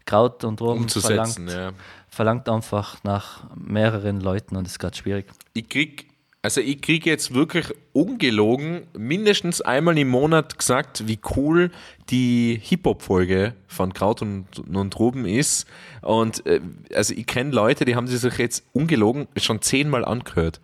Kraut 0.04 0.44
und 0.44 0.60
umzusetzen. 0.60 1.48
verlangt, 1.48 1.74
Ja. 1.74 1.78
verlangt 2.08 2.48
einfach 2.48 3.02
nach 3.04 3.44
mehreren 3.56 4.20
Leuten 4.20 4.56
und 4.56 4.66
ist 4.66 4.78
gerade 4.78 4.96
schwierig. 4.96 5.26
Ich 5.54 5.68
krieg, 5.68 6.08
also 6.42 6.60
ich 6.60 6.80
krieg 6.82 7.06
jetzt 7.06 7.34
wirklich 7.34 7.66
ungelogen 7.92 8.82
mindestens 8.98 9.60
einmal 9.60 9.96
im 9.96 10.08
Monat 10.08 10.58
gesagt, 10.58 11.06
wie 11.06 11.20
cool 11.36 11.70
die 12.10 12.58
Hip-Hop-Folge 12.60 13.54
von 13.68 13.92
Kraut 13.94 14.22
und, 14.22 14.46
und 14.74 14.98
Ruben 14.98 15.24
ist. 15.24 15.68
Und 16.00 16.44
äh, 16.46 16.60
also 16.94 17.14
ich 17.14 17.26
kenne 17.26 17.52
Leute, 17.52 17.84
die 17.84 17.94
haben 17.94 18.08
sie 18.08 18.16
sich 18.16 18.38
jetzt 18.38 18.64
ungelogen 18.72 19.28
schon 19.36 19.62
zehnmal 19.62 20.04
angehört. 20.04 20.60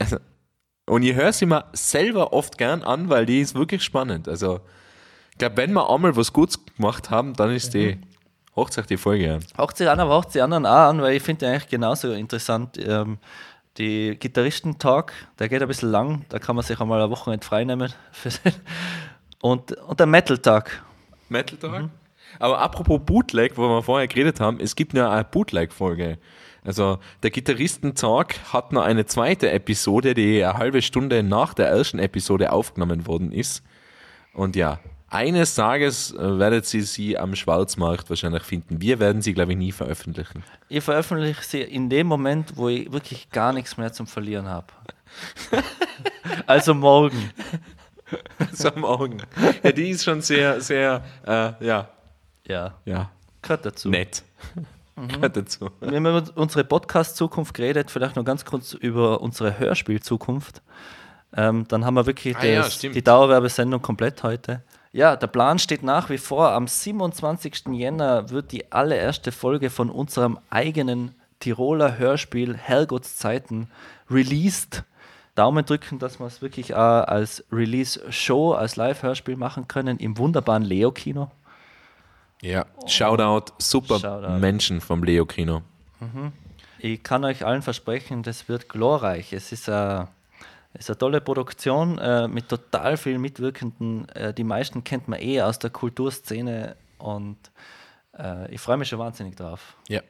Also, 0.00 0.16
und 0.86 1.04
ich 1.04 1.14
höre 1.14 1.32
sie 1.32 1.46
mir 1.46 1.66
selber 1.72 2.32
oft 2.32 2.58
gern 2.58 2.82
an, 2.82 3.08
weil 3.08 3.26
die 3.26 3.40
ist 3.40 3.54
wirklich 3.54 3.84
spannend. 3.84 4.28
Also 4.28 4.60
ich 5.32 5.38
glaube, 5.38 5.56
wenn 5.56 5.72
wir 5.72 5.90
einmal 5.90 6.16
was 6.16 6.32
Gutes 6.32 6.64
gemacht 6.76 7.10
haben, 7.10 7.34
dann 7.34 7.50
ist 7.50 7.74
die 7.74 7.98
Hochzeit 8.54 8.88
die 8.90 8.96
Folge 8.96 9.34
an. 9.34 9.40
Sie 9.74 9.88
an, 9.88 9.98
aber 9.98 10.24
sie 10.28 10.40
anderen 10.40 10.66
auch 10.66 10.88
an, 10.90 11.02
weil 11.02 11.16
ich 11.16 11.22
finde 11.22 11.48
eigentlich 11.48 11.68
genauso 11.68 12.12
interessant. 12.12 12.78
Ähm, 12.78 13.18
die 13.78 14.16
Gitarristen-Talk, 14.18 15.12
der 15.38 15.48
geht 15.48 15.62
ein 15.62 15.68
bisschen 15.68 15.90
lang, 15.90 16.26
da 16.28 16.38
kann 16.38 16.54
man 16.54 16.64
sich 16.64 16.78
einmal 16.78 17.00
eine 17.00 17.10
Woche 17.10 17.30
nicht 17.30 17.44
frei 17.44 17.64
nehmen. 17.64 17.92
für 18.12 18.28
den. 18.30 18.52
Und, 19.40 19.72
und 19.72 19.98
der 19.98 20.06
Metal-Tag. 20.06 20.84
Metal 21.28 21.58
Talk. 21.58 21.90
Aber 22.38 22.60
apropos 22.60 23.00
Bootleg, 23.04 23.56
wo 23.56 23.68
wir 23.68 23.82
vorher 23.82 24.06
geredet 24.06 24.38
haben, 24.38 24.60
es 24.60 24.76
gibt 24.76 24.94
ja 24.94 25.10
eine 25.10 25.24
Bootleg-Folge. 25.24 26.18
Also 26.64 27.00
der 27.24 27.30
Gitarristen-Talk 27.30 28.52
hat 28.52 28.72
noch 28.72 28.82
eine 28.82 29.04
zweite 29.04 29.50
Episode, 29.50 30.14
die 30.14 30.44
eine 30.44 30.58
halbe 30.58 30.80
Stunde 30.80 31.24
nach 31.24 31.54
der 31.54 31.66
ersten 31.68 31.98
Episode 31.98 32.52
aufgenommen 32.52 33.08
worden 33.08 33.32
ist. 33.32 33.64
Und 34.32 34.54
ja, 34.54 34.78
eines 35.12 35.54
Tages 35.54 36.12
äh, 36.12 36.38
werdet 36.38 36.72
ihr 36.74 36.84
sie 36.84 37.18
am 37.18 37.34
Schwarzmarkt 37.36 38.08
wahrscheinlich 38.10 38.42
finden. 38.42 38.80
Wir 38.80 38.98
werden 38.98 39.20
sie, 39.22 39.34
glaube 39.34 39.52
ich, 39.52 39.58
nie 39.58 39.72
veröffentlichen. 39.72 40.42
Ich 40.68 40.82
veröffentliche 40.82 41.42
sie 41.42 41.60
in 41.60 41.90
dem 41.90 42.06
Moment, 42.06 42.56
wo 42.56 42.68
ich 42.68 42.90
wirklich 42.90 43.30
gar 43.30 43.52
nichts 43.52 43.76
mehr 43.76 43.92
zum 43.92 44.06
Verlieren 44.06 44.48
habe. 44.48 44.66
also 46.46 46.74
morgen. 46.74 47.30
So 48.52 48.68
am 48.68 48.84
Augen. 48.84 49.22
Ja, 49.62 49.72
die 49.72 49.88
ist 49.88 50.04
schon 50.04 50.20
sehr, 50.20 50.60
sehr, 50.60 51.02
äh, 51.26 51.64
ja, 51.66 51.88
Ja, 52.46 52.74
ja, 52.84 53.10
gehört 53.40 53.64
dazu. 53.64 53.88
nett. 53.88 54.22
Gehört 55.08 55.34
dazu. 55.34 55.70
Wir 55.80 55.96
haben 55.96 56.04
über 56.04 56.22
unsere 56.34 56.62
Podcast-Zukunft 56.64 57.54
geredet, 57.54 57.90
vielleicht 57.90 58.16
noch 58.16 58.24
ganz 58.26 58.44
kurz 58.44 58.74
über 58.74 59.22
unsere 59.22 59.58
Hörspiel-Zukunft. 59.58 60.60
Ähm, 61.34 61.64
dann 61.68 61.86
haben 61.86 61.94
wir 61.94 62.04
wirklich 62.04 62.36
Ah 62.36 62.44
ja, 62.44 62.62
das, 62.62 62.74
stimmt. 62.74 62.96
die 62.96 63.02
Dauerwerbesendung 63.02 63.80
komplett 63.80 64.22
heute. 64.22 64.62
Ja, 64.92 65.16
der 65.16 65.26
Plan 65.26 65.58
steht 65.58 65.82
nach 65.82 66.10
wie 66.10 66.18
vor. 66.18 66.52
Am 66.52 66.68
27. 66.68 67.64
Jänner 67.72 68.28
wird 68.28 68.52
die 68.52 68.70
allererste 68.70 69.32
Folge 69.32 69.70
von 69.70 69.88
unserem 69.88 70.38
eigenen 70.50 71.14
Tiroler 71.40 71.98
Hörspiel 71.98 72.56
Herrgotts 72.56 73.16
Zeiten 73.16 73.68
released. 74.10 74.84
Daumen 75.34 75.64
drücken, 75.64 75.98
dass 75.98 76.20
wir 76.20 76.26
es 76.26 76.42
wirklich 76.42 76.74
auch 76.74 77.04
als 77.04 77.42
Release-Show, 77.50 78.52
als 78.52 78.76
Live-Hörspiel 78.76 79.36
machen 79.36 79.66
können 79.66 79.96
im 79.96 80.18
wunderbaren 80.18 80.62
Leo-Kino. 80.62 81.30
Ja, 82.42 82.66
Shoutout, 82.86 83.54
super 83.58 83.98
Shoutout. 83.98 84.40
Menschen 84.40 84.82
vom 84.82 85.04
Leo 85.04 85.24
Kino. 85.24 85.62
Ich 86.80 87.02
kann 87.02 87.24
euch 87.24 87.46
allen 87.46 87.62
versprechen, 87.62 88.22
das 88.22 88.48
wird 88.48 88.68
glorreich. 88.68 89.32
Es 89.32 89.52
ist 89.52 89.70
eine, 89.70 90.08
es 90.74 90.82
ist 90.82 90.90
eine 90.90 90.98
tolle 90.98 91.20
Produktion 91.20 91.98
äh, 91.98 92.28
mit 92.28 92.48
total 92.48 92.96
vielen 92.96 93.20
Mitwirkenden. 93.20 94.08
Äh, 94.10 94.32
die 94.34 94.44
meisten 94.44 94.84
kennt 94.84 95.08
man 95.08 95.20
eh 95.20 95.42
aus 95.42 95.58
der 95.58 95.70
Kulturszene 95.70 96.76
und 96.98 97.36
äh, 98.18 98.52
ich 98.52 98.60
freue 98.60 98.76
mich 98.76 98.88
schon 98.88 98.98
wahnsinnig 98.98 99.36
drauf. 99.36 99.76
Ja. 99.88 100.00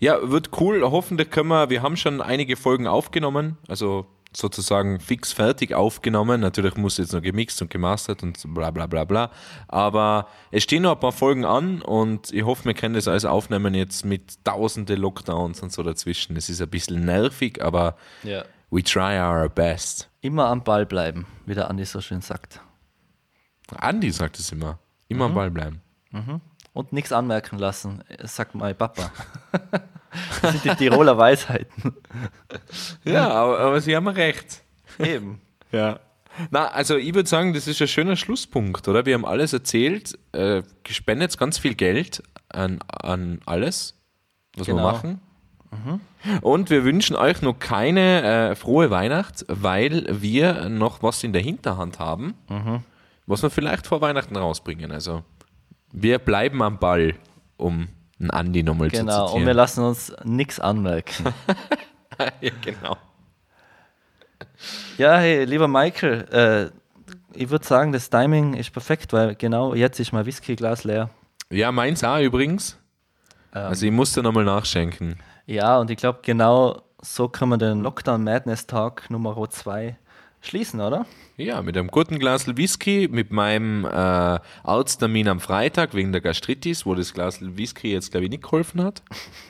Ja, 0.00 0.30
wird 0.30 0.50
cool. 0.60 0.82
Hoffentlich 0.82 1.30
können 1.30 1.48
wir, 1.48 1.70
wir 1.70 1.82
haben 1.82 1.96
schon 1.96 2.20
einige 2.20 2.56
Folgen 2.56 2.86
aufgenommen. 2.86 3.58
Also 3.66 4.06
sozusagen 4.36 5.00
fix 5.00 5.32
fertig 5.32 5.74
aufgenommen. 5.74 6.40
Natürlich 6.40 6.76
muss 6.76 6.98
jetzt 6.98 7.12
noch 7.12 7.22
gemixt 7.22 7.60
und 7.62 7.70
gemastert 7.70 8.22
und 8.22 8.38
bla 8.54 8.70
bla 8.70 8.86
bla 8.86 9.04
bla. 9.04 9.30
Aber 9.66 10.28
es 10.50 10.62
stehen 10.62 10.82
noch 10.82 10.92
ein 10.92 11.00
paar 11.00 11.12
Folgen 11.12 11.44
an 11.44 11.82
und 11.82 12.32
ich 12.32 12.44
hoffe, 12.44 12.66
wir 12.66 12.74
können 12.74 12.94
das 12.94 13.08
alles 13.08 13.24
aufnehmen 13.24 13.74
jetzt 13.74 14.04
mit 14.04 14.44
tausende 14.44 14.94
Lockdowns 14.94 15.62
und 15.62 15.72
so 15.72 15.82
dazwischen. 15.82 16.36
Es 16.36 16.48
ist 16.48 16.60
ein 16.60 16.68
bisschen 16.68 17.04
nervig, 17.04 17.62
aber 17.62 17.96
Ja. 18.22 18.44
We 18.70 18.82
try 18.82 19.18
our 19.18 19.48
best. 19.48 20.08
Immer 20.20 20.46
am 20.46 20.62
Ball 20.64 20.86
bleiben, 20.86 21.26
wie 21.46 21.54
der 21.54 21.68
Andi 21.70 21.84
so 21.84 22.00
schön 22.00 22.20
sagt. 22.20 22.60
Andi 23.76 24.10
sagt 24.10 24.38
es 24.38 24.50
immer. 24.52 24.78
Immer 25.08 25.26
am 25.26 25.34
Ball 25.34 25.50
bleiben. 25.50 25.80
Und 26.72 26.92
nichts 26.92 27.12
anmerken 27.12 27.58
lassen, 27.58 28.02
sagt 28.24 28.54
mein 28.54 28.76
Papa. 28.76 29.10
das 30.42 30.52
sind 30.52 30.64
die 30.64 30.74
Tiroler 30.76 31.16
Weisheiten. 31.18 31.94
Ja, 33.04 33.28
aber, 33.30 33.58
aber 33.60 33.80
Sie 33.80 33.94
haben 33.96 34.08
recht. 34.08 34.62
Eben. 34.98 35.40
Ja. 35.72 36.00
Na, 36.50 36.66
also 36.68 36.96
ich 36.96 37.14
würde 37.14 37.28
sagen, 37.28 37.52
das 37.52 37.66
ist 37.66 37.80
ein 37.80 37.88
schöner 37.88 38.16
Schlusspunkt, 38.16 38.86
oder? 38.88 39.04
Wir 39.06 39.14
haben 39.14 39.24
alles 39.24 39.52
erzählt, 39.52 40.18
äh, 40.32 40.62
gespendet 40.84 41.36
ganz 41.36 41.58
viel 41.58 41.74
Geld 41.74 42.22
an, 42.48 42.78
an 42.88 43.40
alles, 43.44 43.98
was 44.56 44.66
wir 44.66 44.74
Genau. 44.74 44.92
machen. 44.92 45.20
Und 46.42 46.70
wir 46.70 46.84
wünschen 46.84 47.14
euch 47.16 47.42
noch 47.42 47.58
keine 47.58 48.22
äh, 48.50 48.54
frohe 48.54 48.90
Weihnacht, 48.90 49.44
weil 49.48 50.04
wir 50.08 50.68
noch 50.68 51.02
was 51.02 51.22
in 51.24 51.32
der 51.32 51.42
Hinterhand 51.42 51.98
haben, 51.98 52.34
was 53.26 53.42
wir 53.42 53.50
vielleicht 53.50 53.86
vor 53.86 54.00
Weihnachten 54.00 54.36
rausbringen. 54.36 54.90
Also 54.92 55.22
wir 55.92 56.18
bleiben 56.18 56.62
am 56.62 56.78
Ball, 56.78 57.14
um 57.56 57.88
einen 58.20 58.30
Andi 58.30 58.62
nochmal 58.62 58.88
Genau. 58.88 59.28
zu 59.28 59.34
Und 59.34 59.40
wir 59.40 59.52
zitieren. 59.52 59.56
lassen 59.56 59.84
uns 59.84 60.12
nichts 60.24 60.58
anmerken. 60.60 61.32
ja, 62.40 62.50
genau. 62.62 62.96
Ja, 64.96 65.16
hey, 65.18 65.44
lieber 65.44 65.68
Michael, 65.68 66.24
äh, 66.32 66.70
ich 67.38 67.50
würde 67.50 67.64
sagen, 67.64 67.92
das 67.92 68.10
Timing 68.10 68.54
ist 68.54 68.72
perfekt, 68.72 69.12
weil 69.12 69.34
genau 69.36 69.74
jetzt 69.74 70.00
ist 70.00 70.12
mein 70.12 70.26
Whiskyglas 70.26 70.84
leer. 70.84 71.10
Ja, 71.50 71.70
meins 71.70 72.02
auch 72.02 72.18
übrigens. 72.20 72.76
Ähm. 73.54 73.62
Also 73.66 73.86
ich 73.86 73.92
musste 73.92 74.22
nochmal 74.22 74.44
nachschenken. 74.44 75.18
Ja, 75.48 75.78
und 75.78 75.90
ich 75.90 75.96
glaube, 75.96 76.18
genau 76.20 76.82
so 77.00 77.26
kann 77.26 77.48
man 77.48 77.58
den 77.58 77.80
Lockdown 77.80 78.22
Madness 78.22 78.66
Tag 78.66 79.08
Nummer 79.08 79.48
2 79.48 79.96
schließen, 80.42 80.78
oder? 80.82 81.06
Ja, 81.38 81.62
mit 81.62 81.74
einem 81.78 81.88
guten 81.88 82.18
Glas 82.18 82.46
Whisky, 82.46 83.08
mit 83.10 83.32
meinem 83.32 83.86
äh, 83.86 83.88
Arzttermin 83.88 85.26
am 85.26 85.40
Freitag 85.40 85.94
wegen 85.94 86.12
der 86.12 86.20
Gastritis, 86.20 86.84
wo 86.84 86.94
das 86.94 87.14
Glas 87.14 87.38
Whisky 87.40 87.92
jetzt, 87.92 88.10
glaube 88.10 88.24
ich, 88.26 88.30
nicht 88.30 88.42
geholfen 88.42 88.84
hat. 88.84 89.02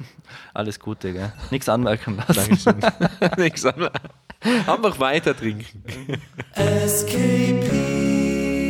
Alles 0.55 0.79
Gute, 0.79 1.13
gell? 1.13 1.33
Nichts 1.51 1.69
anmerken 1.69 2.17
lassen. 2.17 2.33
Dankeschön. 2.33 2.77
Nichts 3.37 3.67
anderes. 3.67 3.93
Einfach 4.69 5.01
weiter 5.01 5.37
trinken. 5.37 5.83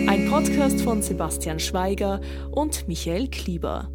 Ein 0.08 0.30
Podcast 0.30 0.80
von 0.80 1.02
Sebastian 1.02 1.60
Schweiger 1.60 2.22
und 2.52 2.88
Michael 2.88 3.28
Klieber. 3.28 3.90